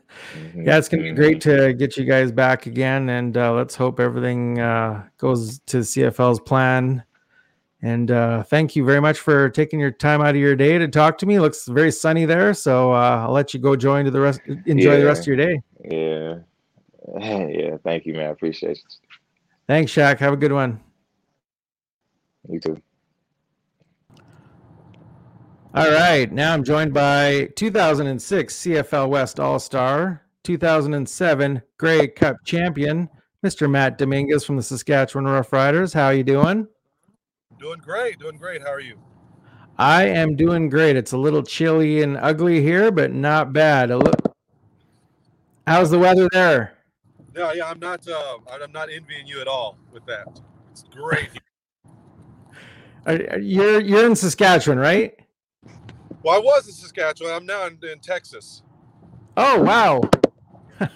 it's 0.55 0.89
gonna 0.89 1.03
be 1.03 1.11
great 1.11 1.41
to 1.41 1.73
get 1.73 1.97
you 1.97 2.05
guys 2.05 2.31
back 2.31 2.65
again, 2.65 3.09
and 3.09 3.37
uh, 3.37 3.53
let's 3.53 3.75
hope 3.75 3.99
everything 3.99 4.59
uh, 4.59 5.03
goes 5.17 5.59
to 5.67 5.77
CFL's 5.77 6.39
plan. 6.39 7.03
And 7.81 8.11
uh, 8.11 8.43
thank 8.43 8.75
you 8.75 8.83
very 8.83 8.99
much 8.99 9.19
for 9.19 9.49
taking 9.49 9.79
your 9.79 9.91
time 9.91 10.21
out 10.21 10.31
of 10.31 10.35
your 10.35 10.55
day 10.55 10.77
to 10.77 10.87
talk 10.87 11.17
to 11.19 11.25
me. 11.25 11.39
looks 11.39 11.65
very 11.67 11.91
sunny 11.91 12.25
there, 12.25 12.53
so 12.53 12.93
uh, 12.93 13.23
I'll 13.25 13.31
let 13.31 13.53
you 13.53 13.59
go 13.59 13.75
join 13.75 14.05
to 14.05 14.11
the 14.11 14.19
rest. 14.19 14.41
Enjoy 14.65 14.99
the 14.99 15.05
rest 15.05 15.21
of 15.21 15.27
your 15.27 15.37
day. 15.37 15.61
Yeah. 15.89 16.35
Yeah. 17.17 17.77
Thank 17.83 18.05
you, 18.05 18.13
man. 18.13 18.27
I 18.27 18.29
appreciate 18.29 18.77
it. 18.77 18.93
Thanks, 19.65 19.91
Shaq. 19.91 20.19
Have 20.19 20.33
a 20.33 20.37
good 20.37 20.51
one. 20.51 20.79
You 22.47 22.59
too. 22.59 22.81
All 25.71 25.91
right, 25.91 26.31
now 26.31 26.51
I'm 26.51 26.63
joined 26.63 26.95
by 26.95 27.47
2006 27.55 28.55
CFL 28.55 29.07
West 29.07 29.39
All 29.39 29.59
Star, 29.59 30.23
2007 30.43 31.61
Grey 31.77 32.07
Cup 32.07 32.37
champion, 32.43 33.07
Mr. 33.45 33.69
Matt 33.69 33.99
Dominguez 33.99 34.43
from 34.43 34.57
the 34.57 34.63
Saskatchewan 34.63 35.25
Roughriders. 35.25 35.93
How 35.93 36.05
are 36.05 36.13
you 36.15 36.23
doing? 36.23 36.67
Doing 37.59 37.81
great, 37.81 38.17
doing 38.17 38.37
great. 38.37 38.63
How 38.63 38.71
are 38.71 38.79
you? 38.79 38.97
I 39.77 40.05
am 40.05 40.35
doing 40.35 40.69
great. 40.69 40.95
It's 40.95 41.11
a 41.11 41.17
little 41.19 41.43
chilly 41.43 42.01
and 42.01 42.17
ugly 42.17 42.63
here, 42.63 42.91
but 42.91 43.13
not 43.13 43.53
bad. 43.53 43.91
How's 45.67 45.91
the 45.91 45.99
weather 45.99 46.27
there? 46.31 46.73
No, 47.35 47.51
yeah, 47.51 47.69
I'm 47.69 47.79
not. 47.79 48.07
Uh, 48.07 48.37
I'm 48.51 48.71
not 48.71 48.89
envying 48.91 49.27
you 49.27 49.39
at 49.39 49.47
all 49.47 49.77
with 49.93 50.03
that. 50.07 50.41
It's 50.71 50.83
great. 50.89 51.29
You're 53.39 53.79
you're 53.81 54.05
in 54.05 54.15
Saskatchewan, 54.15 54.79
right? 54.79 55.13
Well, 56.23 56.35
I 56.35 56.39
was 56.39 56.67
in 56.67 56.73
Saskatchewan. 56.73 57.33
I'm 57.33 57.45
now 57.45 57.67
in, 57.67 57.77
in 57.83 57.99
Texas. 57.99 58.63
Oh 59.37 59.61
wow, 59.61 60.01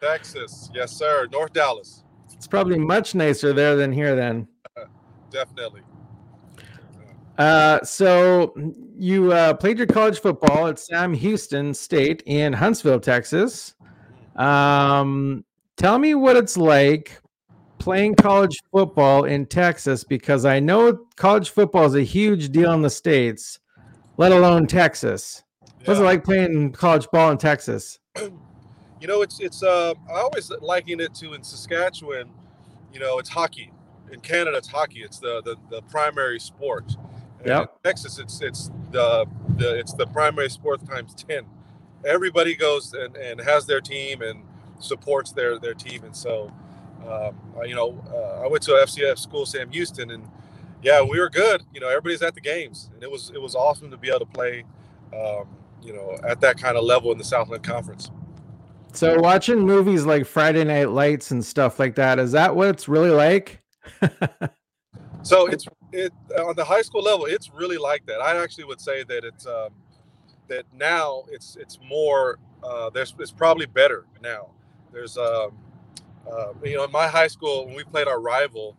Texas, 0.00 0.70
yes, 0.74 0.92
sir. 0.92 1.26
North 1.32 1.52
Dallas, 1.52 2.04
it's 2.32 2.46
probably 2.46 2.78
much 2.78 3.14
nicer 3.14 3.52
there 3.52 3.76
than 3.76 3.92
here. 3.92 4.14
Then, 4.14 4.48
definitely. 5.30 5.82
uh, 7.38 7.82
so 7.82 8.54
you 8.96 9.32
uh, 9.32 9.54
played 9.54 9.78
your 9.78 9.86
college 9.86 10.20
football 10.20 10.68
at 10.68 10.78
Sam 10.78 11.14
Houston 11.14 11.72
State 11.72 12.22
in 12.26 12.52
Huntsville, 12.52 13.00
Texas. 13.00 13.74
Um, 14.36 15.44
tell 15.76 15.98
me 15.98 16.14
what 16.14 16.36
it's 16.36 16.56
like 16.56 17.20
playing 17.78 18.14
college 18.14 18.56
football 18.72 19.24
in 19.24 19.46
Texas 19.46 20.04
because 20.04 20.44
I 20.44 20.60
know 20.60 21.06
college 21.16 21.50
football 21.50 21.84
is 21.84 21.94
a 21.94 22.02
huge 22.02 22.50
deal 22.50 22.72
in 22.72 22.82
the 22.82 22.90
states, 22.90 23.58
let 24.16 24.32
alone 24.32 24.66
Texas. 24.66 25.42
What's 25.84 26.00
it 26.00 26.02
like 26.02 26.24
playing 26.24 26.72
college 26.72 27.06
ball 27.12 27.30
in 27.30 27.38
Texas? 27.38 27.98
You 28.98 29.06
know, 29.08 29.20
it's 29.20 29.40
it's. 29.40 29.62
Uh, 29.62 29.92
I 30.08 30.20
always 30.20 30.50
liken 30.62 31.00
it 31.00 31.14
to 31.16 31.34
in 31.34 31.42
Saskatchewan. 31.42 32.30
You 32.94 32.98
know, 32.98 33.18
it's 33.18 33.28
hockey. 33.28 33.70
In 34.10 34.20
Canada, 34.20 34.56
it's 34.56 34.68
hockey. 34.68 35.02
It's 35.02 35.18
the 35.18 35.42
the, 35.42 35.56
the 35.68 35.82
primary 35.82 36.40
sport. 36.40 36.96
And 37.40 37.46
Yep. 37.46 37.60
in 37.60 37.68
Texas, 37.90 38.18
it's 38.18 38.40
it's 38.40 38.70
the 38.92 39.26
the 39.58 39.78
it's 39.78 39.92
the 39.92 40.06
primary 40.06 40.48
sport 40.48 40.82
times 40.88 41.14
ten. 41.14 41.44
Everybody 42.06 42.54
goes 42.56 42.94
and, 42.94 43.14
and 43.18 43.38
has 43.42 43.66
their 43.66 43.82
team 43.82 44.22
and 44.22 44.44
supports 44.78 45.30
their 45.30 45.58
their 45.58 45.74
team. 45.74 46.02
And 46.04 46.16
so, 46.16 46.50
um, 47.06 47.36
I- 47.60 47.64
you 47.66 47.74
know, 47.74 48.02
uh, 48.10 48.44
I 48.44 48.48
went 48.48 48.62
to 48.62 48.76
a 48.76 48.82
FCS 48.84 49.18
school, 49.18 49.44
Sam 49.44 49.70
Houston, 49.72 50.10
and 50.10 50.26
yeah, 50.82 51.02
we 51.02 51.18
were 51.18 51.30
good. 51.30 51.62
You 51.72 51.80
know, 51.80 51.88
everybody's 51.88 52.22
at 52.22 52.34
the 52.34 52.40
games, 52.40 52.90
and 52.94 53.02
it 53.02 53.10
was 53.10 53.30
it 53.34 53.40
was 53.40 53.54
awesome 53.54 53.90
to 53.90 53.96
be 53.96 54.08
able 54.08 54.20
to 54.20 54.26
play. 54.26 54.64
Um, 55.12 55.48
you 55.82 55.92
know, 55.92 56.18
at 56.26 56.40
that 56.40 56.58
kind 56.60 56.76
of 56.76 56.84
level 56.84 57.12
in 57.12 57.18
the 57.18 57.24
Southland 57.24 57.62
Conference. 57.62 58.10
So 58.92 59.20
watching 59.20 59.60
movies 59.60 60.04
like 60.04 60.26
Friday 60.26 60.64
Night 60.64 60.90
Lights 60.90 61.30
and 61.30 61.44
stuff 61.44 61.78
like 61.78 61.94
that, 61.96 62.18
is 62.18 62.32
that 62.32 62.56
what 62.56 62.68
it's 62.68 62.88
really 62.88 63.10
like? 63.10 63.62
So 65.26 65.46
it's 65.46 65.66
it 65.90 66.12
on 66.38 66.54
the 66.54 66.64
high 66.64 66.82
school 66.82 67.02
level. 67.02 67.26
It's 67.26 67.50
really 67.52 67.78
like 67.78 68.06
that. 68.06 68.20
I 68.20 68.40
actually 68.40 68.62
would 68.62 68.80
say 68.80 69.02
that 69.02 69.24
it's 69.24 69.44
um, 69.44 69.70
that 70.46 70.64
now 70.72 71.24
it's 71.28 71.56
it's 71.56 71.80
more. 71.84 72.38
Uh, 72.62 72.90
there's 72.90 73.12
it's 73.18 73.32
probably 73.32 73.66
better 73.66 74.06
now. 74.22 74.50
There's 74.92 75.18
um, 75.18 75.58
uh, 76.30 76.52
you 76.62 76.76
know 76.76 76.84
in 76.84 76.92
my 76.92 77.08
high 77.08 77.26
school 77.26 77.66
when 77.66 77.74
we 77.74 77.82
played 77.82 78.06
our 78.06 78.20
rival, 78.20 78.76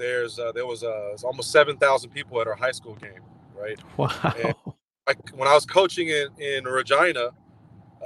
there's 0.00 0.38
uh, 0.38 0.52
there 0.52 0.66
was 0.66 0.82
uh, 0.82 1.16
almost 1.24 1.52
seven 1.52 1.76
thousand 1.76 2.10
people 2.10 2.40
at 2.40 2.46
our 2.46 2.54
high 2.54 2.72
school 2.72 2.94
game, 2.94 3.20
right? 3.54 3.78
Wow. 3.96 4.10
I, 5.06 5.14
when 5.34 5.48
I 5.48 5.54
was 5.54 5.66
coaching 5.66 6.08
in 6.08 6.28
in 6.38 6.64
Regina, 6.64 7.30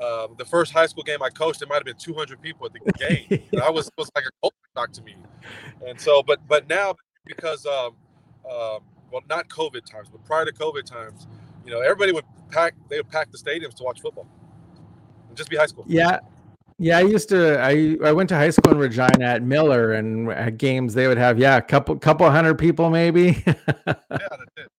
uh, 0.00 0.28
the 0.38 0.44
first 0.44 0.72
high 0.72 0.86
school 0.86 1.02
game 1.02 1.22
I 1.22 1.30
coached, 1.30 1.62
it 1.62 1.68
might 1.68 1.76
have 1.76 1.84
been 1.84 1.96
200 1.96 2.40
people 2.40 2.66
at 2.66 2.72
the 2.72 2.92
game. 3.08 3.42
And 3.52 3.60
I 3.60 3.70
was 3.70 3.88
it 3.88 3.94
was 3.96 4.10
like 4.14 4.24
a 4.24 4.30
culture 4.40 4.56
shock 4.76 4.92
to 4.92 5.02
me. 5.02 5.16
And 5.86 6.00
so, 6.00 6.22
but 6.22 6.46
but 6.48 6.68
now 6.68 6.94
because 7.26 7.66
um, 7.66 7.96
um, 8.50 8.80
well, 9.10 9.22
not 9.28 9.48
COVID 9.48 9.84
times, 9.90 10.08
but 10.10 10.24
prior 10.24 10.44
to 10.44 10.52
COVID 10.52 10.84
times, 10.84 11.26
you 11.64 11.70
know, 11.70 11.80
everybody 11.80 12.12
would 12.12 12.24
pack. 12.50 12.74
They 12.88 12.96
would 12.98 13.08
pack 13.08 13.30
the 13.30 13.38
stadiums 13.38 13.74
to 13.74 13.84
watch 13.84 14.00
football. 14.00 14.26
And 15.28 15.36
just 15.36 15.50
be 15.50 15.56
high 15.56 15.66
school. 15.66 15.84
Yeah. 15.86 16.20
Yeah, 16.78 16.98
I 16.98 17.02
used 17.02 17.28
to 17.28 17.60
I 17.60 17.96
I 18.04 18.12
went 18.12 18.28
to 18.30 18.36
high 18.36 18.50
school 18.50 18.72
in 18.72 18.78
Regina 18.78 19.24
at 19.24 19.42
Miller 19.42 19.92
and 19.92 20.30
at 20.30 20.58
games 20.58 20.94
they 20.94 21.06
would 21.06 21.18
have 21.18 21.38
yeah, 21.38 21.56
a 21.56 21.62
couple 21.62 21.96
couple 21.96 22.28
hundred 22.30 22.58
people 22.58 22.90
maybe. 22.90 23.42
Yeah, 23.46 23.54
that's 23.76 24.52
it. 24.56 24.70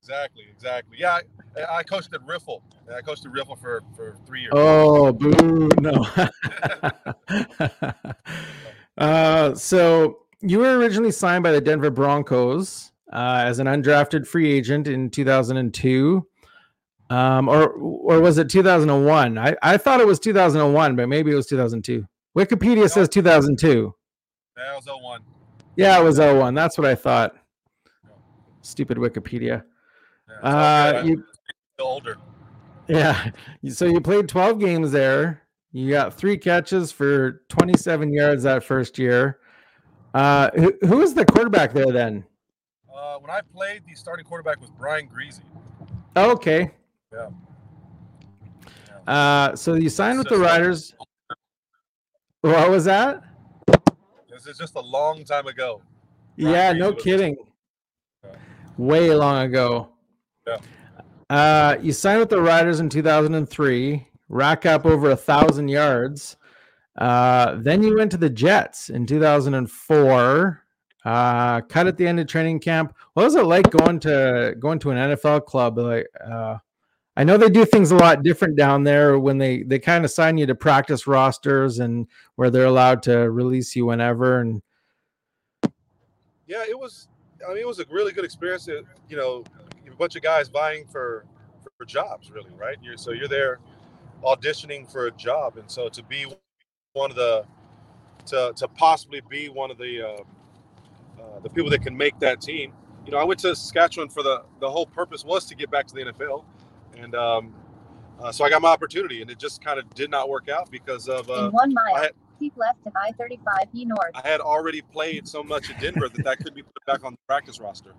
Exactly, 0.00 0.44
exactly. 0.50 0.96
Yeah, 0.98 1.20
I, 1.56 1.78
I 1.78 1.82
coached 1.82 2.12
at 2.14 2.20
Riffel. 2.22 2.60
I 2.92 3.00
coached 3.02 3.24
at 3.26 3.32
Riffel 3.32 3.56
for 3.60 3.82
for 3.94 4.16
three 4.26 4.40
years. 4.40 4.52
oh, 4.54 5.12
boo. 5.12 5.68
No. 5.80 6.06
uh 8.98 9.54
so 9.54 10.18
you 10.40 10.58
were 10.58 10.76
originally 10.78 11.12
signed 11.12 11.44
by 11.44 11.52
the 11.52 11.60
Denver 11.60 11.90
Broncos 11.90 12.92
uh, 13.12 13.44
as 13.46 13.58
an 13.58 13.66
undrafted 13.66 14.26
free 14.26 14.50
agent 14.50 14.88
in 14.88 15.08
2002. 15.08 16.26
Um, 17.12 17.46
or 17.48 17.68
or 17.72 18.20
was 18.20 18.38
it 18.38 18.48
2001? 18.48 19.36
I, 19.36 19.54
I 19.62 19.76
thought 19.76 20.00
it 20.00 20.06
was 20.06 20.18
2001, 20.18 20.96
but 20.96 21.08
maybe 21.08 21.30
it 21.30 21.34
was 21.34 21.46
2002. 21.46 22.06
Wikipedia 22.36 22.88
says 22.88 23.08
2002. 23.10 23.94
That 24.56 24.74
was 24.74 24.86
01. 24.86 25.20
Yeah, 25.76 26.00
it 26.00 26.04
was 26.04 26.18
01. 26.18 26.54
That's 26.54 26.78
what 26.78 26.86
I 26.86 26.94
thought. 26.94 27.34
Stupid 28.62 28.96
Wikipedia. 28.96 29.62
Yeah, 30.42 30.48
Uh. 30.48 31.02
You, 31.04 31.24
older. 31.78 32.16
yeah. 32.88 33.30
So 33.68 33.84
you 33.84 34.00
played 34.00 34.26
12 34.28 34.58
games 34.58 34.92
there. 34.92 35.42
You 35.72 35.90
got 35.90 36.14
three 36.14 36.38
catches 36.38 36.92
for 36.92 37.42
27 37.50 38.12
yards 38.12 38.44
that 38.44 38.64
first 38.64 38.98
year. 38.98 39.38
Uh, 40.14 40.50
who, 40.54 40.72
who 40.82 40.98
was 40.98 41.12
the 41.12 41.24
quarterback 41.26 41.72
there 41.74 41.90
then? 41.92 42.24
Uh, 42.94 43.18
when 43.18 43.30
I 43.30 43.40
played, 43.54 43.82
the 43.86 43.94
starting 43.94 44.24
quarterback 44.24 44.60
was 44.60 44.70
Brian 44.70 45.08
Griese. 45.08 45.40
Oh, 46.16 46.30
okay. 46.32 46.70
Yeah. 47.12 47.28
Uh, 49.06 49.56
so 49.56 49.74
you 49.74 49.88
signed 49.88 50.18
with 50.18 50.28
the 50.28 50.38
Riders. 50.38 50.94
What 52.40 52.70
was 52.70 52.84
that? 52.84 53.22
This 54.30 54.46
is 54.46 54.58
just 54.58 54.74
a 54.76 54.80
long 54.80 55.24
time 55.24 55.46
ago. 55.46 55.82
Brian 56.38 56.54
Yeah, 56.54 56.72
no 56.72 56.92
kidding. 56.92 57.36
Yeah. 58.24 58.30
Way 58.76 59.14
long 59.14 59.42
ago. 59.44 59.90
Yeah. 60.46 60.58
Uh, 61.30 61.76
you 61.80 61.92
signed 61.92 62.20
with 62.20 62.30
the 62.30 62.40
Riders 62.40 62.80
in 62.80 62.88
2003, 62.88 64.06
rack 64.28 64.66
up 64.66 64.84
over 64.84 65.10
a 65.10 65.16
thousand 65.16 65.68
yards. 65.68 66.36
Uh, 66.98 67.56
then 67.58 67.82
you 67.82 67.96
went 67.96 68.10
to 68.10 68.16
the 68.16 68.30
Jets 68.30 68.90
in 68.90 69.06
2004. 69.06 70.64
Uh, 71.04 71.60
cut 71.62 71.86
at 71.86 71.96
the 71.96 72.06
end 72.06 72.20
of 72.20 72.26
training 72.26 72.60
camp. 72.60 72.94
What 73.14 73.24
was 73.24 73.34
it 73.34 73.44
like 73.44 73.70
going 73.70 73.98
to 74.00 74.54
going 74.58 74.78
to 74.80 74.90
an 74.90 74.98
NFL 74.98 75.46
club? 75.46 75.78
Like, 75.78 76.06
uh, 76.24 76.58
I 77.16 77.24
know 77.24 77.36
they 77.36 77.50
do 77.50 77.64
things 77.66 77.90
a 77.90 77.96
lot 77.96 78.22
different 78.22 78.56
down 78.56 78.84
there 78.84 79.18
when 79.18 79.36
they 79.38 79.62
they 79.62 79.78
kind 79.78 80.04
of 80.04 80.10
sign 80.10 80.38
you 80.38 80.46
to 80.46 80.54
practice 80.54 81.06
rosters 81.06 81.78
and 81.78 82.06
where 82.36 82.50
they're 82.50 82.64
allowed 82.64 83.02
to 83.04 83.30
release 83.30 83.76
you 83.76 83.86
whenever. 83.86 84.40
And 84.40 84.62
Yeah, 86.46 86.64
it 86.68 86.78
was. 86.78 87.08
I 87.46 87.48
mean, 87.52 87.58
it 87.58 87.66
was 87.66 87.80
a 87.80 87.84
really 87.90 88.12
good 88.12 88.24
experience. 88.24 88.68
It, 88.68 88.84
you 89.08 89.16
know, 89.16 89.44
a 89.86 89.96
bunch 89.96 90.16
of 90.16 90.22
guys 90.22 90.48
vying 90.48 90.86
for 90.86 91.26
for 91.76 91.84
jobs, 91.84 92.30
really, 92.30 92.50
right? 92.56 92.76
You're 92.82 92.96
so 92.96 93.12
you're 93.12 93.28
there 93.28 93.58
auditioning 94.22 94.90
for 94.90 95.06
a 95.06 95.10
job, 95.10 95.58
and 95.58 95.70
so 95.70 95.88
to 95.90 96.02
be 96.02 96.26
one 96.94 97.10
of 97.10 97.16
the 97.16 97.44
to 98.26 98.52
to 98.56 98.68
possibly 98.68 99.20
be 99.28 99.48
one 99.48 99.70
of 99.70 99.78
the 99.78 100.02
uh, 100.02 100.22
uh, 101.20 101.40
the 101.42 101.50
people 101.50 101.70
that 101.70 101.82
can 101.82 101.96
make 101.96 102.18
that 102.20 102.40
team. 102.40 102.72
You 103.04 103.12
know, 103.12 103.18
I 103.18 103.24
went 103.24 103.40
to 103.40 103.54
Saskatchewan 103.54 104.08
for 104.08 104.22
the 104.22 104.44
the 104.60 104.70
whole 104.70 104.86
purpose 104.86 105.24
was 105.24 105.44
to 105.46 105.54
get 105.54 105.70
back 105.70 105.86
to 105.88 105.94
the 105.94 106.04
NFL, 106.04 106.44
and 106.96 107.14
um, 107.14 107.54
uh, 108.20 108.30
so 108.32 108.44
I 108.44 108.50
got 108.50 108.62
my 108.62 108.68
opportunity, 108.70 109.22
and 109.22 109.30
it 109.30 109.38
just 109.38 109.64
kind 109.64 109.78
of 109.78 109.92
did 109.94 110.10
not 110.10 110.28
work 110.28 110.48
out 110.48 110.70
because 110.70 111.08
of 111.08 111.28
uh, 111.30 111.46
In 111.46 111.52
one 111.52 111.72
mile, 111.74 111.94
I 111.96 112.00
had- 112.02 112.12
keep 112.38 112.56
left 112.56 112.82
to 112.84 112.90
I-35 112.96 113.68
E 113.74 113.84
north. 113.84 114.10
I 114.14 114.26
had 114.26 114.40
already 114.40 114.82
played 114.82 115.28
so 115.28 115.42
much 115.44 115.70
at 115.70 115.80
Denver 115.80 116.08
that 116.08 116.24
that 116.24 116.38
could 116.38 116.54
be 116.54 116.62
put 116.62 116.84
back 116.86 117.04
on 117.04 117.12
the 117.12 117.18
practice 117.28 117.60
roster. 117.60 117.92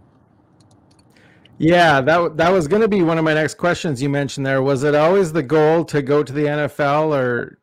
Yeah, 1.59 2.01
that 2.01 2.35
that 2.37 2.49
was 2.49 2.67
going 2.67 2.81
to 2.81 2.87
be 2.87 3.03
one 3.03 3.17
of 3.17 3.23
my 3.23 3.33
next 3.35 3.55
questions. 3.55 4.01
You 4.01 4.09
mentioned 4.09 4.45
there 4.45 4.61
was 4.63 4.83
it 4.83 4.95
always 4.95 5.31
the 5.31 5.43
goal 5.43 5.85
to 5.85 6.01
go 6.01 6.23
to 6.23 6.33
the 6.33 6.45
NFL 6.45 7.15
or 7.15 7.59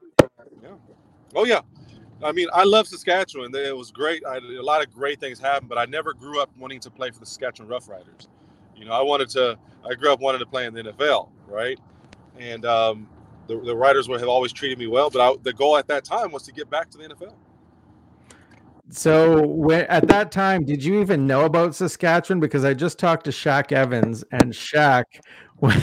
Yeah. 0.63 0.69
Oh 1.35 1.45
yeah, 1.45 1.61
I 2.23 2.31
mean 2.33 2.49
I 2.55 2.63
love 2.65 2.87
Saskatchewan. 2.87 3.55
It 3.55 3.77
was 3.77 3.91
great. 3.91 4.25
I, 4.25 4.37
a 4.37 4.63
lot 4.63 4.81
of 4.83 4.93
great 4.93 5.19
things 5.21 5.41
happened, 5.41 5.69
but 5.69 5.77
I 5.77 5.87
never 5.87 6.15
grew 6.15 6.41
up 6.41 6.51
wanting 6.57 6.81
to 6.81 6.91
play 6.91 7.11
for 7.11 7.19
the 7.19 7.27
Saskatchewan 7.27 7.69
Roughriders. 7.69 8.29
You 8.77 8.85
know, 8.87 8.93
I 8.93 9.03
wanted 9.03 9.29
to. 9.31 9.59
I 9.89 9.95
grew 9.95 10.13
up 10.13 10.21
wanting 10.21 10.41
to 10.41 10.47
play 10.47 10.67
in 10.67 10.75
the 10.75 10.83
NFL, 10.83 11.29
right? 11.47 11.79
And 12.39 12.65
um, 12.65 13.09
the 13.47 13.61
the 13.61 13.75
Riders 13.75 14.09
would 14.09 14.21
have 14.21 14.29
always 14.29 14.53
treated 14.53 14.79
me 14.79 14.87
well, 14.87 15.11
but 15.11 15.21
I, 15.21 15.37
the 15.43 15.53
goal 15.53 15.77
at 15.77 15.87
that 15.89 16.05
time 16.05 16.33
was 16.33 16.43
to 16.45 16.53
get 16.53 16.71
back 16.71 16.91
to 16.91 16.99
the 16.99 17.05
NFL. 17.05 17.35
so 18.91 19.47
when, 19.47 19.83
at 19.87 20.09
that 20.09 20.33
time 20.33 20.65
did 20.65 20.83
you 20.83 21.01
even 21.01 21.27
know 21.27 21.45
about 21.45 21.75
Saskatchewan 21.75 22.41
because 22.41 22.65
I 22.65 22.75
just 22.75 22.99
talked 22.99 23.25
to 23.25 23.31
Shaq 23.31 23.73
Evans 23.73 24.25
and 24.33 24.53
Shaq 24.53 25.05
when, 25.57 25.81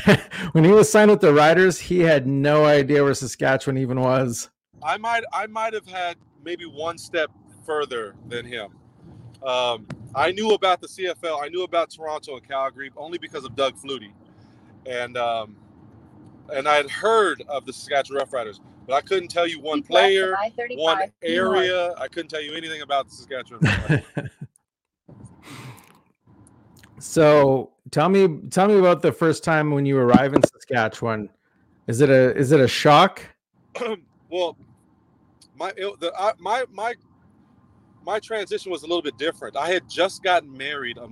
when 0.54 0.64
he 0.64 0.72
was 0.72 0.92
signed 0.92 1.12
with 1.12 1.22
the 1.22 1.34
Riders 1.34 1.80
he 1.80 2.00
had 2.00 2.28
no 2.28 2.66
idea 2.66 3.04
where 3.04 3.14
Saskatchewan 3.14 3.78
even 3.78 4.00
was. 4.00 4.50
I 4.84 4.98
might 4.98 5.24
I 5.34 5.48
might 5.48 5.74
have 5.74 5.88
had 5.88 6.18
maybe 6.44 6.66
one 6.66 6.98
step 6.98 7.32
further 7.66 8.16
than 8.28 8.46
him. 8.46 8.70
Um, 9.44 9.88
I 10.16 10.32
knew 10.32 10.52
about 10.52 10.82
the 10.82 10.88
CFL. 10.88 11.44
I 11.44 11.48
knew 11.50 11.64
about 11.64 11.92
Toronto 11.92 12.38
and 12.38 12.48
Calgary 12.48 12.92
only 12.98 13.18
because 13.18 13.46
of 13.46 13.56
Doug 13.56 13.76
Flutie, 13.76 14.14
and 14.86 15.18
um, 15.18 15.56
and 16.54 16.68
I 16.68 16.76
had 16.76 16.90
heard 16.90 17.44
of 17.48 17.66
the 17.66 17.74
Saskatchewan 17.74 18.26
Roughriders, 18.26 18.60
but 18.88 18.94
I 18.94 19.02
couldn't 19.02 19.30
tell 19.30 19.48
you 19.48 19.60
one 19.60 19.84
player, 19.84 20.36
one 20.72 20.98
north. 20.98 21.12
area. 21.24 21.94
I 21.98 22.08
couldn't 22.08 22.30
tell 22.30 22.42
you 22.42 22.54
anything 22.56 22.82
about 22.82 23.10
the 23.10 23.16
Saskatchewan. 23.16 24.04
So 27.00 27.72
tell 27.92 28.10
me 28.10 28.40
tell 28.50 28.68
me 28.68 28.78
about 28.78 29.02
the 29.02 29.12
first 29.12 29.44
time 29.44 29.72
when 29.72 29.86
you 29.86 29.98
arrive 29.98 30.34
in 30.34 30.42
Saskatchewan. 30.44 31.30
Is 31.88 32.02
it 32.02 32.10
a 32.10 32.36
is 32.36 32.52
it 32.52 32.60
a 32.60 32.68
shock? 32.68 33.24
well, 34.30 34.58
my 35.56 35.72
it, 35.78 36.00
the, 36.00 36.12
I, 36.18 36.34
my 36.40 36.66
my 36.72 36.96
my 38.08 38.20
transition 38.22 38.72
was 38.72 38.84
a 38.84 38.88
little 38.88 39.02
bit 39.02 39.18
different. 39.18 39.58
I 39.58 39.68
had 39.68 39.88
just 39.90 40.24
gotten 40.24 40.56
married 40.58 40.98
a 40.98 41.10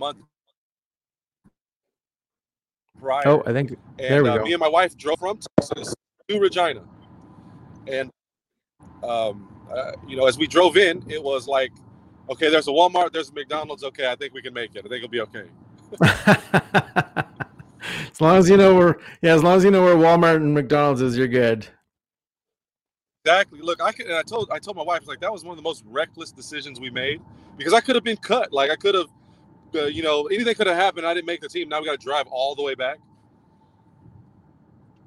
month 0.00 0.18
prior. 3.00 3.22
Oh, 3.28 3.42
I 3.46 3.52
think 3.52 3.70
and 3.70 3.78
there 3.98 4.24
we 4.24 4.28
uh, 4.28 4.38
go. 4.38 4.44
me 4.44 4.52
and 4.54 4.60
my 4.60 4.68
wife 4.68 4.96
drove 4.96 5.20
from 5.20 5.38
Texas 5.60 5.94
to 6.28 6.40
Regina, 6.40 6.82
and 7.86 8.10
um, 9.04 9.48
uh, 9.72 9.92
you 10.08 10.16
know, 10.16 10.26
as 10.26 10.36
we 10.36 10.48
drove 10.48 10.76
in, 10.76 11.04
it 11.08 11.22
was 11.22 11.46
like, 11.46 11.70
okay, 12.28 12.50
there's 12.50 12.66
a 12.66 12.72
Walmart, 12.72 13.12
there's 13.12 13.30
a 13.30 13.32
McDonald's. 13.32 13.84
Okay, 13.84 14.10
I 14.10 14.16
think 14.16 14.34
we 14.34 14.42
can 14.42 14.52
make 14.52 14.74
it. 14.74 14.80
I 14.84 14.88
think 14.88 15.04
it'll 15.04 15.08
be 15.08 15.20
okay. 15.20 15.44
as 18.10 18.20
long 18.20 18.36
as 18.36 18.50
you 18.50 18.56
know 18.56 18.74
where, 18.74 18.98
yeah, 19.22 19.32
as 19.32 19.44
long 19.44 19.56
as 19.56 19.62
you 19.62 19.70
know 19.70 19.84
where 19.84 19.94
Walmart 19.94 20.36
and 20.36 20.52
McDonald's 20.52 21.00
is, 21.00 21.16
you're 21.16 21.28
good. 21.28 21.68
Exactly. 23.28 23.60
Look, 23.60 23.82
I 23.82 23.92
can. 23.92 24.10
I 24.10 24.22
told 24.22 24.48
I 24.50 24.58
told 24.58 24.76
my 24.76 24.82
wife 24.82 25.06
like 25.06 25.20
that 25.20 25.30
was 25.30 25.44
one 25.44 25.52
of 25.52 25.56
the 25.56 25.62
most 25.62 25.84
reckless 25.86 26.30
decisions 26.32 26.80
we 26.80 26.88
made 26.88 27.20
because 27.58 27.74
I 27.74 27.80
could 27.80 27.94
have 27.94 28.04
been 28.04 28.16
cut. 28.16 28.52
Like 28.54 28.70
I 28.70 28.76
could 28.76 28.94
have, 28.94 29.06
uh, 29.74 29.84
you 29.84 30.02
know, 30.02 30.26
anything 30.28 30.54
could 30.54 30.66
have 30.66 30.76
happened. 30.76 31.06
I 31.06 31.12
didn't 31.12 31.26
make 31.26 31.42
the 31.42 31.48
team. 31.48 31.68
Now 31.68 31.80
we 31.80 31.86
got 31.86 32.00
to 32.00 32.04
drive 32.04 32.26
all 32.30 32.54
the 32.54 32.62
way 32.62 32.74
back. 32.74 32.98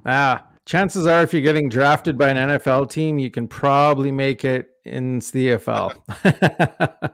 Ah, 0.05 0.45
chances 0.67 1.07
are, 1.07 1.23
if 1.23 1.33
you're 1.33 1.41
getting 1.41 1.67
drafted 1.67 2.15
by 2.17 2.29
an 2.29 2.37
NFL 2.59 2.91
team, 2.91 3.17
you 3.17 3.31
can 3.31 3.47
probably 3.47 4.11
make 4.11 4.45
it 4.45 4.67
in 4.85 5.19
CFL. 5.19 5.95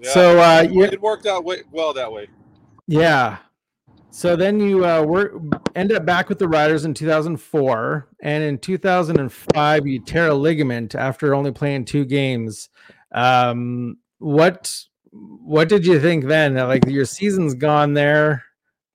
Yeah, 0.00 0.10
So, 0.10 0.38
uh, 0.40 0.62
it, 0.64 0.70
you- 0.72 0.84
it 0.84 1.00
worked 1.00 1.26
out 1.26 1.44
way, 1.44 1.62
well 1.72 1.92
that 1.94 2.10
way. 2.12 2.28
yeah. 2.86 3.38
So 4.10 4.36
then 4.36 4.58
you 4.58 4.86
uh, 4.86 5.02
were 5.02 5.38
end 5.74 5.92
up 5.92 6.06
back 6.06 6.28
with 6.28 6.38
the 6.38 6.48
Riders 6.48 6.84
in 6.84 6.94
2004, 6.94 8.08
and 8.22 8.42
in 8.42 8.58
2005 8.58 9.86
you 9.86 10.00
tear 10.00 10.28
a 10.28 10.34
ligament 10.34 10.94
after 10.94 11.34
only 11.34 11.52
playing 11.52 11.84
two 11.84 12.04
games. 12.04 12.70
Um, 13.12 13.98
what 14.18 14.74
what 15.12 15.68
did 15.68 15.86
you 15.86 16.00
think 16.00 16.24
then? 16.24 16.54
Like 16.54 16.86
your 16.86 17.04
season's 17.04 17.54
gone 17.54 17.94
there. 17.94 18.44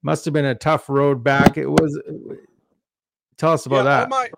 Must 0.02 0.26
have 0.26 0.34
been 0.34 0.46
a 0.46 0.56
tough 0.56 0.90
road 0.90 1.24
back. 1.24 1.58
It 1.58 1.68
was. 1.68 2.00
Tell 3.38 3.54
us 3.54 3.66
about 3.66 3.78
yeah, 3.78 3.84
that. 3.84 4.10
might, 4.10 4.32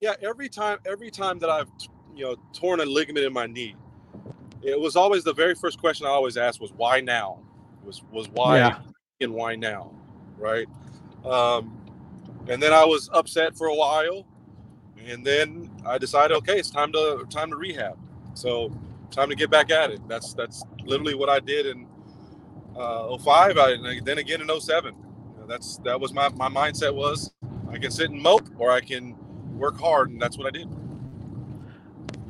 yeah, 0.00 0.14
every 0.22 0.48
time 0.48 0.78
every 0.86 1.10
time 1.10 1.38
that 1.40 1.50
I've 1.50 1.70
you 2.14 2.24
know 2.24 2.36
torn 2.52 2.80
a 2.80 2.84
ligament 2.84 3.26
in 3.26 3.32
my 3.32 3.46
knee, 3.46 3.74
it 4.62 4.78
was 4.78 4.96
always 4.96 5.24
the 5.24 5.34
very 5.34 5.54
first 5.54 5.80
question 5.80 6.06
I 6.06 6.10
always 6.10 6.36
asked 6.36 6.60
was 6.60 6.72
why 6.72 7.00
now? 7.00 7.40
Was 7.84 8.02
was 8.12 8.28
why 8.28 8.58
Yeah. 8.58 8.78
and 9.20 9.32
why 9.32 9.56
now? 9.56 9.92
Right? 10.40 10.66
Um, 11.24 11.76
and 12.48 12.60
then 12.62 12.72
I 12.72 12.84
was 12.84 13.08
upset 13.12 13.56
for 13.56 13.68
a 13.68 13.74
while, 13.74 14.26
and 15.06 15.24
then 15.24 15.70
I 15.86 15.98
decided, 15.98 16.36
okay, 16.38 16.58
it's 16.58 16.70
time 16.70 16.92
to 16.92 17.26
time 17.30 17.50
to 17.50 17.56
rehab. 17.56 17.98
So 18.34 18.72
time 19.10 19.28
to 19.28 19.36
get 19.36 19.50
back 19.50 19.70
at 19.70 19.90
it. 19.90 20.00
That's 20.08 20.34
that's 20.34 20.64
literally 20.84 21.14
what 21.14 21.28
I 21.28 21.40
did 21.40 21.66
in 21.66 21.86
uh, 22.76 23.16
05. 23.18 23.58
I, 23.58 23.72
and 23.72 24.06
then 24.06 24.18
again 24.18 24.40
in 24.40 24.60
07. 24.60 24.94
That's 25.46 25.78
that 25.78 26.00
was 26.00 26.12
my 26.12 26.28
my 26.30 26.48
mindset 26.48 26.94
was 26.94 27.32
I 27.70 27.78
can 27.78 27.90
sit 27.90 28.10
and 28.10 28.22
mope 28.22 28.48
or 28.58 28.70
I 28.70 28.80
can 28.80 29.16
work 29.58 29.78
hard, 29.80 30.10
and 30.10 30.22
that's 30.22 30.38
what 30.38 30.46
I 30.46 30.50
did. 30.50 30.68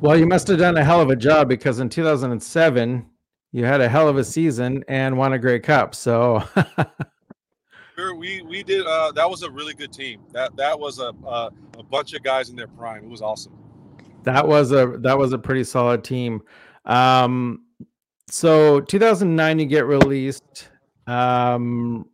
Well, 0.01 0.17
you 0.17 0.25
must 0.25 0.47
have 0.47 0.57
done 0.57 0.75
a 0.77 0.83
hell 0.83 1.01
of 1.01 1.11
a 1.11 1.15
job 1.15 1.47
because 1.47 1.79
in 1.79 1.87
2007 1.87 3.05
you 3.51 3.65
had 3.65 3.79
a 3.79 3.87
hell 3.87 4.07
of 4.07 4.17
a 4.17 4.23
season 4.23 4.83
and 4.87 5.15
won 5.15 5.33
a 5.33 5.39
Grey 5.39 5.59
Cup. 5.59 5.93
So 5.93 6.43
We 8.15 8.41
we 8.41 8.63
did. 8.63 8.85
Uh, 8.85 9.11
that 9.13 9.29
was 9.29 9.43
a 9.43 9.49
really 9.49 9.73
good 9.73 9.91
team. 9.91 10.21
That 10.31 10.55
that 10.57 10.79
was 10.79 10.99
a 10.99 11.11
uh, 11.25 11.49
a 11.77 11.83
bunch 11.83 12.13
of 12.13 12.23
guys 12.23 12.49
in 12.49 12.55
their 12.55 12.67
prime. 12.67 13.03
It 13.03 13.09
was 13.09 13.21
awesome. 13.21 13.53
that 14.23 14.47
was 14.47 14.71
a 14.71 14.97
that 14.99 15.17
was 15.17 15.33
a 15.33 15.37
pretty 15.37 15.63
solid 15.63 16.03
team. 16.03 16.41
Um, 16.85 17.65
so 18.29 18.79
2009 18.81 19.59
you 19.59 19.65
get 19.65 19.85
released 19.85 20.69
um, 21.07 22.07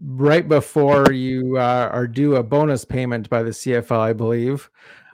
right 0.00 0.48
before 0.48 1.12
you 1.12 1.58
uh, 1.58 1.90
are 1.92 2.06
due 2.06 2.36
a 2.36 2.42
bonus 2.42 2.84
payment 2.84 3.28
by 3.28 3.42
the 3.42 3.50
CFL, 3.50 3.98
I 3.98 4.12
believe. 4.12 4.70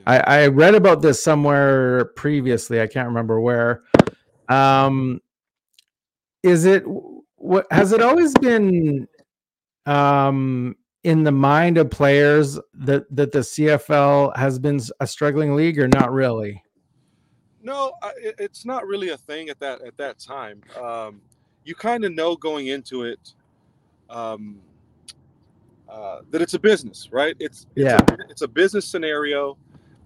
I, 0.06 0.18
I 0.18 0.46
read 0.46 0.76
about 0.76 1.02
this 1.02 1.22
somewhere 1.22 2.06
previously. 2.16 2.80
I 2.80 2.86
can't 2.86 3.08
remember 3.08 3.40
where. 3.40 3.82
Um, 4.48 5.20
is 6.44 6.64
it 6.64 6.84
what 7.36 7.66
has 7.72 7.92
it 7.92 8.00
always 8.00 8.32
been 8.34 9.08
um, 9.86 10.76
in 11.04 11.22
the 11.22 11.32
mind 11.32 11.78
of 11.78 11.90
players 11.90 12.58
that 12.74 13.04
that 13.14 13.32
the 13.32 13.40
CFL 13.40 14.36
has 14.36 14.58
been 14.58 14.80
a 15.00 15.06
struggling 15.06 15.54
league 15.54 15.78
or 15.78 15.88
not 15.88 16.12
really? 16.12 16.62
No, 17.62 17.92
it's 18.14 18.64
not 18.64 18.86
really 18.86 19.10
a 19.10 19.16
thing 19.16 19.48
at 19.48 19.58
that 19.60 19.82
at 19.82 19.96
that 19.96 20.18
time. 20.18 20.62
Um, 20.80 21.20
you 21.64 21.74
kind 21.74 22.04
of 22.04 22.12
know 22.12 22.36
going 22.36 22.68
into 22.68 23.04
it 23.04 23.34
um, 24.08 24.60
uh, 25.88 26.20
that 26.30 26.42
it's 26.42 26.54
a 26.54 26.58
business, 26.58 27.08
right? 27.12 27.36
It's, 27.38 27.66
it's 27.74 27.84
Yeah. 27.84 28.04
A, 28.08 28.30
it's 28.30 28.42
a 28.42 28.48
business 28.48 28.86
scenario, 28.86 29.56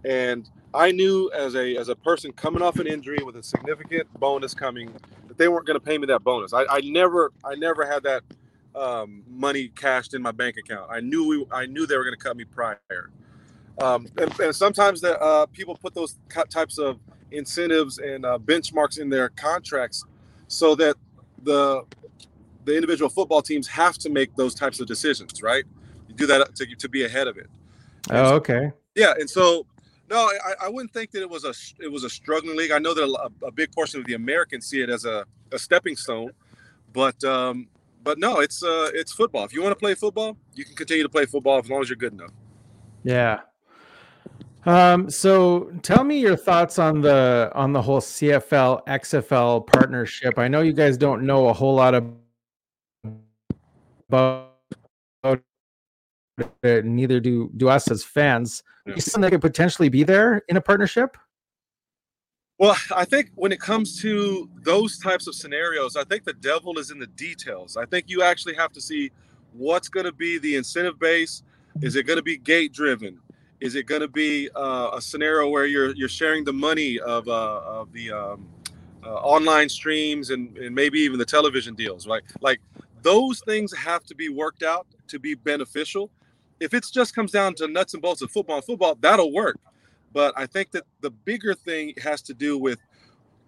and 0.05 0.49
I 0.73 0.93
knew 0.93 1.31
as 1.33 1.55
a 1.55 1.77
as 1.77 1.89
a 1.89 1.97
person 1.97 2.33
coming 2.33 2.63
off 2.63 2.79
an 2.79 2.87
injury 2.87 3.19
with 3.25 3.37
a 3.37 3.43
significant 3.43 4.13
bonus 4.19 4.55
coming 4.55 4.93
that 5.29 5.37
they 5.37 5.49
weren't 5.49 5.67
going 5.67 5.79
to 5.79 5.85
pay 5.85 5.99
me 5.99 6.07
that 6.07 6.23
bonus. 6.23 6.53
I, 6.53 6.65
I 6.65 6.81
never 6.81 7.33
I 7.45 7.55
never 7.57 7.87
had 7.87 8.03
that 8.05 8.23
um, 8.75 9.23
money 9.29 9.69
cashed 9.69 10.15
in 10.15 10.23
my 10.23 10.33
bank 10.33 10.57
account. 10.57 10.91
I 10.91 11.01
knew 11.01 11.27
we 11.27 11.47
I 11.51 11.67
knew 11.67 11.87
they 11.87 11.97
were 11.97 12.05
going 12.05 12.17
to 12.17 12.23
cut 12.23 12.37
me 12.37 12.45
prior. 12.45 13.11
Um, 13.79 14.07
and, 14.19 14.41
and 14.41 14.55
sometimes 14.55 15.01
the 15.01 15.19
uh, 15.21 15.47
people 15.47 15.75
put 15.77 15.95
those 15.95 16.19
types 16.51 16.79
of 16.79 16.99
incentives 17.31 17.99
and 17.99 18.27
uh, 18.27 18.39
benchmarks 18.39 18.99
in 18.99 19.09
their 19.09 19.31
contracts 19.31 20.05
so 20.49 20.75
that 20.75 20.97
the 21.43 21.83
the 22.65 22.75
individual 22.75 23.09
football 23.09 23.41
teams 23.41 23.67
have 23.69 23.97
to 23.99 24.11
make 24.11 24.35
those 24.37 24.55
types 24.55 24.81
of 24.81 24.87
decisions 24.87 25.43
right 25.43 25.65
you 26.09 26.15
do 26.15 26.27
that 26.27 26.55
to, 26.57 26.67
to 26.77 26.89
be 26.89 27.05
ahead 27.05 27.27
of 27.29 27.39
it 27.39 27.49
Oh, 28.11 28.35
okay. 28.35 28.73
yeah 28.95 29.15
and 29.19 29.31
so 29.31 29.65
no 30.11 30.19
I, 30.45 30.67
I 30.67 30.69
wouldn't 30.69 30.93
think 30.93 31.13
that 31.13 31.23
it 31.23 31.31
was 31.31 31.45
a 31.45 31.55
it 31.83 31.91
was 31.91 32.05
a 32.05 32.11
struggling 32.11 32.57
league 32.57 32.73
i 32.73 32.79
know 32.79 32.93
that 32.93 33.05
a, 33.05 33.47
a 33.47 33.53
big 33.53 33.73
portion 33.73 34.01
of 34.01 34.07
the 34.07 34.15
americans 34.15 34.67
see 34.67 34.83
it 34.83 34.91
as 34.91 35.05
a, 35.05 35.25
a 35.53 35.59
stepping 35.59 35.97
stone 35.97 36.33
but 36.93 37.23
um 37.25 37.69
but 38.03 38.19
no 38.19 38.41
it's 38.41 38.63
uh 38.63 38.91
it's 38.95 39.13
football 39.13 39.45
if 39.45 39.53
you 39.53 39.63
want 39.63 39.73
to 39.73 39.79
play 39.79 39.95
football 39.95 40.37
you 40.55 40.65
can 40.65 40.75
continue 40.75 41.03
to 41.03 41.09
play 41.09 41.27
football 41.27 41.59
as 41.59 41.69
long 41.69 41.81
as 41.83 41.89
you're 41.89 41.97
good 41.97 42.13
enough 42.13 42.31
Yeah. 43.05 43.41
Um, 44.67 45.09
so 45.09 45.73
tell 45.81 46.05
me 46.05 46.21
your 46.21 46.37
thoughts 46.37 46.79
on 46.79 47.01
the 47.01 47.51
on 47.55 47.73
the 47.73 47.81
whole 47.81 48.01
CFL 48.01 48.85
XFL 48.87 49.67
partnership. 49.67 50.39
I 50.39 50.49
know 50.49 50.61
you 50.61 50.75
guys 50.75 50.99
don't 50.99 51.23
know 51.23 51.49
a 51.49 51.53
whole 51.55 51.75
lot 51.75 51.95
of- 51.95 52.13
about 54.11 54.51
it, 56.63 56.85
neither 56.85 57.21
do 57.21 57.51
do 57.57 57.71
us 57.71 57.91
as 57.91 58.05
fans. 58.05 58.63
Yeah. 58.87 58.97
You 58.97 59.01
think 59.01 59.23
they 59.23 59.31
could 59.31 59.41
potentially 59.41 59.89
be 59.89 60.03
there 60.05 60.43
in 60.49 60.59
a 60.59 60.61
partnership? 60.61 61.17
Well, 62.61 62.77
I 62.95 63.07
think 63.07 63.31
when 63.37 63.53
it 63.53 63.61
comes 63.61 64.03
to 64.03 64.51
those 64.65 64.99
types 64.99 65.27
of 65.27 65.35
scenarios, 65.35 65.97
I 65.97 66.05
think 66.05 66.25
the 66.25 66.35
devil 66.35 66.79
is 66.79 66.91
in 66.91 66.99
the 66.99 67.07
details. 67.07 67.79
I 67.79 67.87
think 67.87 68.11
you 68.11 68.23
actually 68.23 68.55
have 68.57 68.71
to 68.75 68.83
see 68.83 69.13
what's 69.55 69.89
going 69.89 70.05
to 70.05 70.13
be 70.13 70.39
the 70.39 70.57
incentive 70.57 70.99
base. 70.99 71.43
Is 71.81 71.97
it 71.97 72.05
going 72.07 72.19
to 72.19 72.23
be 72.23 72.37
gate 72.37 72.75
driven? 72.75 73.19
Is 73.61 73.77
it 73.77 73.87
going 73.87 74.03
to 74.03 74.09
be 74.09 74.51
uh, 74.55 74.91
a 74.93 75.01
scenario 75.01 75.49
where 75.49 75.65
you're 75.65 75.95
you're 75.97 76.11
sharing 76.11 76.45
the 76.45 76.53
money 76.53 77.01
of 77.01 77.29
uh, 77.29 77.63
of 77.65 77.95
the 77.95 78.13
um, 78.13 78.47
uh, 79.07 79.15
online 79.15 79.71
streams 79.71 80.29
and, 80.29 80.59
and 80.59 80.75
maybe 80.75 81.01
even 81.01 81.19
the 81.19 81.25
television 81.25 81.75
deals, 81.75 82.07
right? 82.07 82.23
Like 82.43 82.61
those 83.03 83.41
things 83.41 83.75
have 83.75 84.05
to 84.05 84.15
be 84.15 84.29
worked 84.29 84.65
out 84.65 84.87
to 85.09 85.19
be 85.19 85.35
beneficial. 85.35 86.11
If 86.61 86.75
it 86.75 86.87
just 86.93 87.15
comes 87.15 87.33
down 87.33 87.55
to 87.57 87.69
nuts 87.69 87.95
and 87.95 88.03
bolts 88.03 88.23
of 88.23 88.31
football, 88.31 88.63
football 88.63 88.99
that'll 89.01 89.33
work. 89.33 89.59
But 90.13 90.35
I 90.37 90.47
think 90.47 90.71
that 90.73 90.85
the 91.01 91.11
bigger 91.11 91.55
thing 91.55 91.95
has 92.03 92.23
to 92.23 92.35
do 92.35 92.59
with 92.59 92.79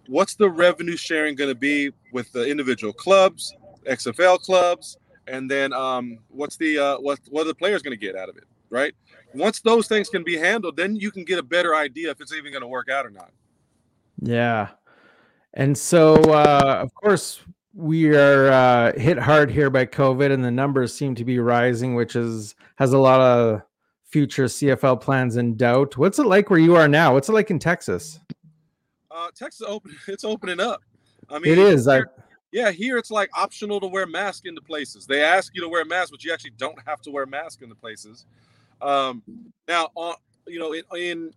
what's 0.07 0.35
the 0.35 0.48
revenue 0.48 0.96
sharing 0.96 1.35
going 1.35 1.51
to 1.51 1.55
be 1.55 1.90
with 2.12 2.31
the 2.33 2.48
individual 2.48 2.92
clubs, 2.92 3.55
XFL 3.87 4.40
clubs, 4.40 4.96
and 5.27 5.51
then 5.51 5.72
um, 5.72 6.18
what's 6.29 6.57
the 6.57 6.79
uh, 6.79 6.96
what 6.98 7.18
what 7.31 7.42
are 7.42 7.48
the 7.48 7.55
players 7.55 7.83
going 7.83 7.96
to 7.96 8.07
get 8.07 8.16
out 8.16 8.29
of 8.29 8.37
it, 8.37 8.44
right? 8.70 8.94
Once 9.35 9.61
those 9.61 9.88
things 9.88 10.09
can 10.09 10.22
be 10.22 10.37
handled, 10.37 10.77
then 10.77 10.96
you 10.96 11.11
can 11.11 11.25
get 11.25 11.38
a 11.38 11.42
better 11.42 11.75
idea 11.75 12.11
if 12.11 12.20
it's 12.20 12.33
even 12.33 12.53
going 12.53 12.62
to 12.62 12.68
work 12.68 12.88
out 12.88 13.07
or 13.07 13.11
not. 13.11 13.31
Yeah. 14.20 14.68
And 15.55 15.77
so, 15.77 16.16
uh, 16.16 16.79
of 16.81 16.94
course, 16.94 17.40
we 17.75 18.14
are 18.14 18.51
uh, 18.51 18.92
hit 18.98 19.18
hard 19.18 19.51
here 19.51 19.70
by 19.70 19.87
COVID, 19.87 20.31
and 20.31 20.44
the 20.44 20.51
numbers 20.51 20.94
seem 20.94 21.14
to 21.16 21.25
be 21.25 21.38
rising, 21.38 21.94
which 21.94 22.16
is 22.16 22.55
has 22.77 22.92
a 22.92 22.98
lot 22.98 23.20
of 23.20 23.62
future 24.12 24.44
CFL 24.44 25.01
plans 25.01 25.37
in 25.37 25.57
doubt. 25.57 25.96
What's 25.96 26.18
it 26.18 26.27
like 26.27 26.51
where 26.51 26.61
you 26.61 26.77
are 26.77 26.87
now? 26.87 27.14
What's 27.14 27.31
it 27.31 27.33
like 27.33 27.51
in 27.51 27.59
Texas? 27.59 28.20
Uh, 29.11 29.29
Texas 29.35 29.66
open, 29.66 29.96
it's 30.09 30.25
opening 30.25 30.61
up. 30.61 30.83
I 31.31 31.38
mean, 31.38 31.53
It 31.53 31.59
is. 31.59 31.88
I, 31.88 32.03
yeah, 32.53 32.70
here 32.70 32.98
it's 32.98 33.11
like 33.11 33.31
optional 33.35 33.81
to 33.81 33.87
wear 33.87 34.07
mask 34.07 34.44
into 34.44 34.61
places. 34.61 35.07
They 35.07 35.22
ask 35.22 35.55
you 35.55 35.62
to 35.62 35.68
wear 35.68 35.87
masks, 35.87 36.11
but 36.11 36.22
you 36.22 36.33
actually 36.33 36.53
don't 36.59 36.79
have 36.87 37.01
to 37.03 37.11
wear 37.11 37.25
mask 37.25 37.62
into 37.62 37.75
places. 37.75 38.27
Um, 38.83 39.22
now, 39.66 39.88
on 39.94 40.16
you 40.46 40.59
know, 40.59 40.72
in, 40.72 40.83
in 40.96 41.35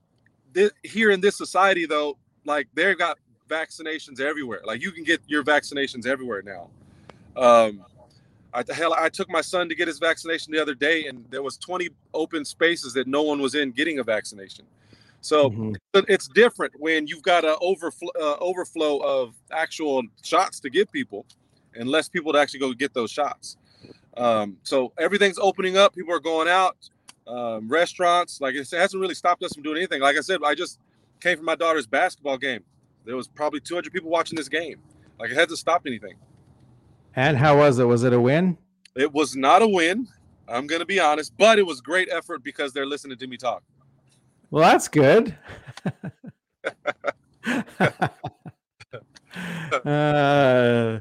this, 0.52 0.72
here 0.84 1.12
in 1.12 1.22
this 1.22 1.38
society, 1.38 1.86
though, 1.86 2.18
like 2.44 2.68
they've 2.74 2.98
got 2.98 3.18
vaccinations 3.50 4.20
everywhere. 4.20 4.62
Like 4.66 4.82
you 4.82 4.92
can 4.92 5.04
get 5.04 5.22
your 5.28 5.44
vaccinations 5.44 6.06
everywhere 6.06 6.42
now. 6.42 6.70
Um, 7.38 7.86
I 8.56 8.64
hell, 8.74 8.94
I 8.98 9.10
took 9.10 9.30
my 9.30 9.42
son 9.42 9.70
to 9.70 9.76
get 9.76 9.88
his 9.88 10.00
vaccination 10.00 10.54
the 10.54 10.62
other 10.62 10.76
day, 10.76 11.08
and 11.08 11.26
there 11.30 11.44
was 11.44 11.58
20 11.58 11.90
open 12.14 12.46
spaces 12.46 12.94
that 12.94 13.08
no 13.08 13.22
one 13.24 13.42
was 13.42 13.56
in 13.56 13.72
getting 13.72 14.00
a 14.00 14.04
vaccination. 14.04 14.66
So 15.22 15.50
Mhm. 15.50 15.76
it's 16.08 16.28
different 16.30 16.74
when 16.80 17.08
you've 17.08 17.24
got 17.24 17.44
an 17.46 17.56
overflow 17.62 18.12
uh, 18.20 18.38
overflow 18.40 19.00
of 19.00 19.36
actual 19.52 20.04
shots 20.24 20.60
to 20.62 20.70
give 20.70 20.92
people 20.92 21.26
and 21.76 21.90
less 21.90 22.08
people 22.08 22.32
to 22.34 22.40
actually 22.40 22.62
go 22.62 22.74
get 22.74 22.94
those 22.94 23.12
shots 23.12 23.58
Um, 24.18 24.58
so 24.64 24.94
everything's 24.98 25.38
opening 25.40 25.76
up. 25.78 25.94
People 25.94 26.14
are 26.14 26.22
going 26.22 26.48
out. 26.48 26.78
Um, 27.28 27.68
restaurants, 27.68 28.40
like 28.40 28.56
it 28.56 28.70
hasn't 28.72 29.02
really 29.02 29.16
stopped 29.16 29.44
us 29.44 29.54
from 29.54 29.64
doing 29.64 29.78
anything. 29.78 30.02
Like 30.02 30.16
I 30.18 30.22
said, 30.22 30.40
I 30.46 30.56
just 30.56 30.80
came 31.20 31.36
from 31.38 31.46
my 31.46 31.56
daughter's 31.56 31.88
basketball 31.88 32.38
game. 32.38 32.64
There 33.06 33.18
was 33.18 33.28
probably 33.28 33.60
200 33.60 33.92
people 33.92 34.10
watching 34.10 34.38
this 34.38 34.48
game. 34.48 34.80
Like 35.20 35.32
it 35.32 35.36
hasn't 35.36 35.60
stopped 35.60 35.86
anything. 35.88 36.16
And 37.16 37.38
how 37.38 37.58
was 37.58 37.80
it? 37.80 37.86
Was 37.86 38.04
it 38.04 38.14
a 38.14 38.20
win? 38.20 38.58
It 38.96 39.14
was 39.14 39.36
not 39.36 39.62
a 39.62 39.68
win. 39.68 40.08
I'm 40.48 40.68
gonna 40.68 40.86
be 40.86 41.00
honest, 41.00 41.34
but 41.38 41.58
it 41.58 41.66
was 41.66 41.82
great 41.82 42.10
effort 42.12 42.44
because 42.44 42.74
they're 42.74 42.86
listening 42.86 43.18
to 43.18 43.28
me 43.28 43.38
talk. 43.38 43.64
Well, 44.52 44.64
that's 44.64 44.88
good. 44.88 45.36
uh, 49.86 51.00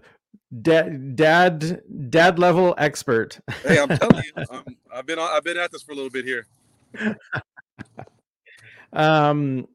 dad, 0.62 1.16
dad, 1.16 1.82
dad 2.10 2.38
level 2.38 2.74
expert. 2.78 3.38
Hey, 3.62 3.78
I'm 3.78 3.88
telling 3.88 4.24
you, 4.24 4.32
I'm, 4.50 4.64
I've 4.92 5.06
been 5.06 5.18
on, 5.18 5.30
I've 5.30 5.44
been 5.44 5.58
at 5.58 5.72
this 5.72 5.82
for 5.82 5.92
a 5.92 5.94
little 5.94 6.10
bit 6.10 6.24
here. 6.24 6.46
um, 8.92 9.68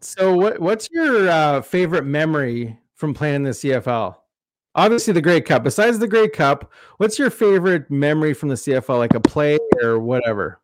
so 0.00 0.34
what 0.34 0.58
what's 0.58 0.88
your 0.90 1.28
uh, 1.28 1.62
favorite 1.62 2.04
memory 2.04 2.78
from 2.94 3.14
playing 3.14 3.36
in 3.36 3.42
the 3.44 3.50
CFL? 3.50 4.16
Obviously, 4.76 5.12
the 5.12 5.22
Grey 5.22 5.40
Cup. 5.40 5.62
Besides 5.62 5.98
the 6.00 6.08
Grey 6.08 6.28
Cup, 6.28 6.72
what's 6.96 7.18
your 7.18 7.30
favorite 7.30 7.88
memory 7.90 8.34
from 8.34 8.48
the 8.48 8.56
CFL, 8.56 8.98
like 8.98 9.14
a 9.14 9.20
play 9.20 9.58
or 9.82 10.00
whatever? 10.00 10.58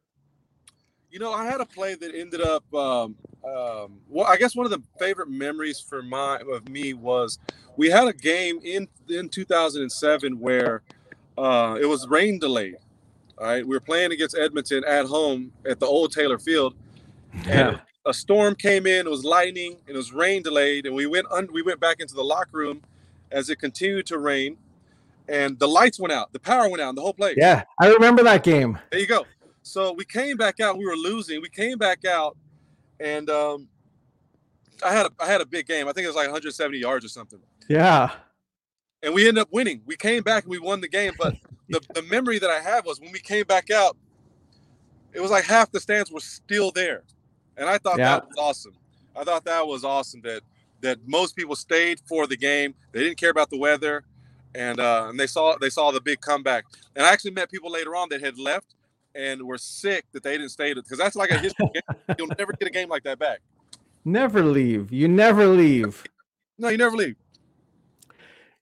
You 1.10 1.18
know, 1.18 1.32
I 1.32 1.44
had 1.44 1.60
a 1.60 1.66
play 1.66 1.94
that 1.94 2.14
ended 2.14 2.40
up. 2.40 2.62
Um, 2.74 3.14
um, 3.44 3.98
well, 4.08 4.26
I 4.28 4.36
guess 4.36 4.54
one 4.56 4.66
of 4.66 4.70
the 4.72 4.82
favorite 4.98 5.28
memories 5.28 5.80
for 5.80 6.02
my 6.02 6.40
of 6.52 6.68
me 6.68 6.92
was 6.94 7.38
we 7.76 7.88
had 7.88 8.06
a 8.08 8.12
game 8.12 8.60
in 8.64 8.88
in 9.08 9.28
2007 9.28 10.38
where 10.38 10.82
uh, 11.38 11.78
it 11.80 11.86
was 11.86 12.06
rain 12.08 12.38
delayed. 12.38 12.76
All 13.38 13.46
right, 13.46 13.66
we 13.66 13.74
were 13.74 13.80
playing 13.80 14.12
against 14.12 14.36
Edmonton 14.36 14.84
at 14.84 15.06
home 15.06 15.52
at 15.66 15.80
the 15.80 15.86
old 15.86 16.12
Taylor 16.12 16.38
Field, 16.38 16.74
and 17.32 17.46
Yeah. 17.46 17.80
a 18.06 18.12
storm 18.12 18.54
came 18.54 18.86
in. 18.86 19.06
It 19.06 19.10
was 19.10 19.24
lightning 19.24 19.78
and 19.86 19.94
it 19.94 19.96
was 19.96 20.12
rain 20.12 20.42
delayed, 20.42 20.84
and 20.86 20.94
we 20.94 21.06
went 21.06 21.26
un- 21.30 21.48
we 21.52 21.62
went 21.62 21.80
back 21.80 22.00
into 22.00 22.14
the 22.14 22.24
locker 22.24 22.58
room 22.58 22.82
as 23.32 23.50
it 23.50 23.56
continued 23.56 24.06
to 24.06 24.18
rain, 24.18 24.56
and 25.28 25.58
the 25.58 25.68
lights 25.68 25.98
went 26.00 26.12
out, 26.12 26.32
the 26.32 26.40
power 26.40 26.68
went 26.68 26.80
out, 26.82 26.90
in 26.90 26.94
the 26.96 27.02
whole 27.02 27.14
place. 27.14 27.36
Yeah, 27.36 27.64
I 27.80 27.88
remember 27.88 28.22
that 28.24 28.42
game. 28.42 28.78
There 28.90 29.00
you 29.00 29.06
go. 29.06 29.24
So 29.62 29.92
we 29.92 30.04
came 30.04 30.36
back 30.36 30.60
out. 30.60 30.78
We 30.78 30.86
were 30.86 30.96
losing. 30.96 31.40
We 31.40 31.48
came 31.48 31.78
back 31.78 32.04
out, 32.04 32.36
and 32.98 33.28
um, 33.30 33.68
I 34.84 34.92
had 34.92 35.06
a 35.06 35.10
I 35.20 35.26
had 35.26 35.40
a 35.40 35.46
big 35.46 35.66
game. 35.66 35.86
I 35.88 35.92
think 35.92 36.04
it 36.04 36.08
was 36.08 36.16
like 36.16 36.26
170 36.26 36.78
yards 36.78 37.04
or 37.04 37.08
something. 37.08 37.38
Yeah. 37.68 38.10
And 39.02 39.14
we 39.14 39.28
ended 39.28 39.42
up 39.42 39.48
winning. 39.52 39.80
We 39.86 39.96
came 39.96 40.22
back 40.22 40.42
and 40.44 40.50
we 40.50 40.58
won 40.58 40.80
the 40.80 40.88
game. 40.88 41.12
But 41.18 41.34
the, 41.70 41.80
the 41.94 42.02
memory 42.02 42.38
that 42.38 42.50
I 42.50 42.60
have 42.60 42.84
was 42.84 43.00
when 43.00 43.12
we 43.12 43.18
came 43.20 43.44
back 43.44 43.70
out, 43.70 43.96
it 45.14 45.20
was 45.20 45.30
like 45.30 45.44
half 45.44 45.70
the 45.70 45.80
stands 45.80 46.10
were 46.10 46.20
still 46.20 46.70
there, 46.70 47.02
and 47.56 47.68
I 47.68 47.78
thought 47.78 47.98
Yeah. 47.98 48.16
that 48.16 48.28
was 48.28 48.36
awesome. 48.38 48.74
I 49.16 49.24
thought 49.24 49.44
that 49.44 49.66
was 49.66 49.84
awesome 49.84 50.20
that 50.22 50.42
that 50.80 50.98
most 51.06 51.36
people 51.36 51.56
stayed 51.56 52.00
for 52.06 52.26
the 52.26 52.36
game. 52.36 52.74
They 52.92 53.00
didn't 53.00 53.18
care 53.18 53.30
about 53.30 53.50
the 53.50 53.58
weather, 53.58 54.04
and 54.54 54.80
uh, 54.80 55.06
and 55.08 55.18
they 55.18 55.26
saw 55.26 55.56
they 55.56 55.70
saw 55.70 55.90
the 55.90 56.00
big 56.00 56.20
comeback. 56.20 56.64
And 56.96 57.04
I 57.04 57.12
actually 57.12 57.32
met 57.32 57.50
people 57.50 57.70
later 57.70 57.94
on 57.96 58.08
that 58.10 58.20
had 58.20 58.38
left 58.38 58.74
and 59.14 59.42
were 59.42 59.58
sick 59.58 60.06
that 60.12 60.22
they 60.22 60.32
didn't 60.32 60.50
stay 60.50 60.72
because 60.74 60.98
that's 60.98 61.16
like 61.16 61.30
a 61.30 61.38
history 61.38 61.70
game. 61.74 62.16
You'll 62.18 62.28
never 62.38 62.52
get 62.52 62.68
a 62.68 62.70
game 62.70 62.88
like 62.88 63.02
that 63.04 63.18
back. 63.18 63.40
Never 64.04 64.42
leave. 64.42 64.92
You 64.92 65.08
never 65.08 65.46
leave. 65.46 66.04
No, 66.58 66.68
you 66.68 66.78
never 66.78 66.96
leave. 66.96 67.16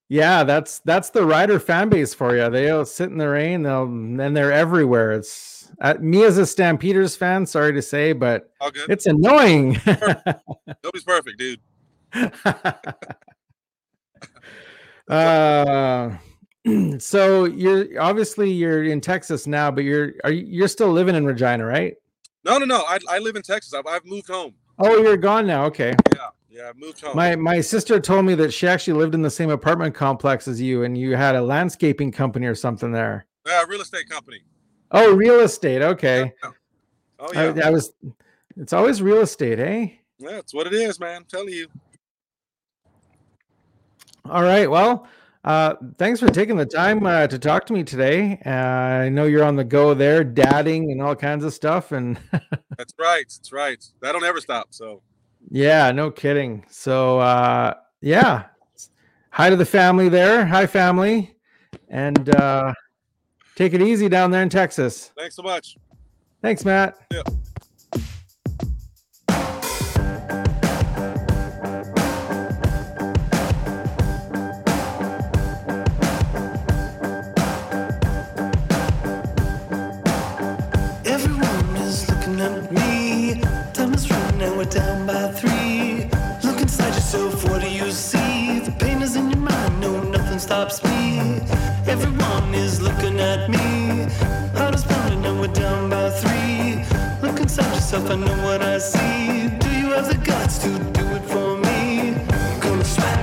Yeah, 0.08 0.42
that's 0.42 0.78
that's 0.80 1.10
the 1.10 1.24
rider 1.24 1.60
fan 1.60 1.90
base 1.90 2.14
for 2.14 2.34
you. 2.34 2.48
They'll 2.48 2.86
sit 2.86 3.10
in 3.10 3.18
the 3.18 3.28
rain. 3.28 3.62
They'll 3.62 3.84
and 3.84 4.36
they're 4.36 4.52
everywhere. 4.52 5.12
It's 5.12 5.70
uh, 5.80 5.94
me 6.00 6.24
as 6.24 6.38
a 6.38 6.46
Stampeders 6.46 7.14
fan. 7.14 7.44
Sorry 7.44 7.74
to 7.74 7.82
say, 7.82 8.14
but 8.14 8.50
it's 8.88 9.06
annoying. 9.06 9.78
Nobody's 9.86 11.04
perfect, 11.04 11.38
dude. 11.38 11.60
uh, 15.08 16.10
so 16.98 17.44
you're 17.44 18.00
obviously 18.00 18.50
you're 18.50 18.84
in 18.84 19.00
Texas 19.00 19.46
now, 19.46 19.70
but 19.70 19.84
you're 19.84 20.14
are 20.24 20.30
you, 20.30 20.44
you're 20.46 20.68
still 20.68 20.90
living 20.90 21.14
in 21.14 21.24
Regina, 21.24 21.64
right? 21.64 21.94
No, 22.44 22.58
no, 22.58 22.64
no. 22.64 22.84
I, 22.88 22.98
I 23.10 23.18
live 23.18 23.36
in 23.36 23.42
Texas. 23.42 23.74
I've, 23.74 23.86
I've 23.86 24.04
moved 24.04 24.28
home. 24.28 24.54
Oh, 24.78 24.96
you're 25.02 25.16
gone 25.16 25.46
now. 25.46 25.64
Okay. 25.66 25.94
Yeah, 26.14 26.28
yeah. 26.48 26.68
I've 26.68 26.76
moved 26.76 27.00
home. 27.00 27.16
My 27.16 27.36
my 27.36 27.60
sister 27.60 28.00
told 28.00 28.24
me 28.24 28.34
that 28.36 28.52
she 28.52 28.66
actually 28.66 28.98
lived 28.98 29.14
in 29.14 29.22
the 29.22 29.30
same 29.30 29.50
apartment 29.50 29.94
complex 29.94 30.48
as 30.48 30.60
you, 30.60 30.84
and 30.84 30.96
you 30.96 31.16
had 31.16 31.36
a 31.36 31.42
landscaping 31.42 32.12
company 32.12 32.46
or 32.46 32.54
something 32.54 32.92
there. 32.92 33.26
yeah, 33.46 33.62
real 33.64 33.80
estate 33.80 34.08
company. 34.08 34.40
Oh, 34.90 35.14
real 35.14 35.40
estate. 35.40 35.82
Okay. 35.82 36.32
Oh 37.18 37.30
I, 37.34 37.52
yeah, 37.52 37.66
I 37.66 37.70
was. 37.70 37.92
It's 38.56 38.72
always 38.72 39.02
real 39.02 39.20
estate, 39.20 39.58
eh? 39.58 39.88
yeah. 40.18 40.30
That's 40.30 40.54
what 40.54 40.66
it 40.66 40.72
is, 40.72 40.98
man. 40.98 41.16
I'm 41.16 41.24
telling 41.24 41.52
you. 41.52 41.68
All 44.30 44.42
right. 44.42 44.70
Well, 44.70 45.06
uh, 45.44 45.74
thanks 45.96 46.20
for 46.20 46.28
taking 46.28 46.56
the 46.56 46.66
time 46.66 47.06
uh, 47.06 47.26
to 47.26 47.38
talk 47.38 47.64
to 47.66 47.72
me 47.72 47.82
today. 47.82 48.38
Uh, 48.44 48.50
I 48.50 49.08
know 49.08 49.24
you're 49.24 49.44
on 49.44 49.56
the 49.56 49.64
go 49.64 49.94
there, 49.94 50.22
dadding 50.22 50.92
and 50.92 51.00
all 51.00 51.16
kinds 51.16 51.44
of 51.44 51.54
stuff, 51.54 51.92
and 51.92 52.18
That's 52.76 52.92
right. 52.98 53.24
That's 53.26 53.52
right. 53.52 53.82
That 54.02 54.12
don't 54.12 54.24
ever 54.24 54.40
stop. 54.40 54.68
So 54.70 55.00
yeah, 55.50 55.90
no 55.92 56.10
kidding. 56.10 56.66
So 56.68 57.20
uh, 57.20 57.74
yeah, 58.02 58.44
hi 59.30 59.48
to 59.48 59.56
the 59.56 59.64
family 59.64 60.10
there. 60.10 60.44
Hi, 60.44 60.66
family, 60.66 61.34
and 61.88 62.34
uh, 62.36 62.74
take 63.56 63.72
it 63.72 63.80
easy 63.80 64.10
down 64.10 64.30
there 64.30 64.42
in 64.42 64.50
Texas. 64.50 65.12
thanks 65.16 65.36
so 65.36 65.42
much. 65.42 65.76
Thanks, 66.42 66.64
Matt. 66.64 66.98
Yeah. 67.12 67.22
Yourself, 97.98 98.10
I 98.10 98.14
know 98.16 98.42
what 98.44 98.62
I 98.62 98.78
see. 98.78 99.48
Do 99.58 99.70
you 99.70 99.90
have 99.92 100.08
the 100.08 100.16
guts 100.24 100.58
to 100.58 100.68
do 100.68 101.06
it 101.16 101.22
for 101.22 101.56
me? 101.56 102.14
Gonna 102.60 102.84
sweat. 102.84 103.18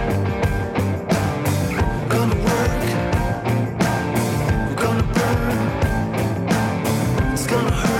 Gonna 2.09 2.35
work. 2.35 2.83
Gonna 4.75 5.03
burn. 5.13 5.57
It's 7.33 7.47
gonna 7.47 7.71
hurt. 7.71 7.94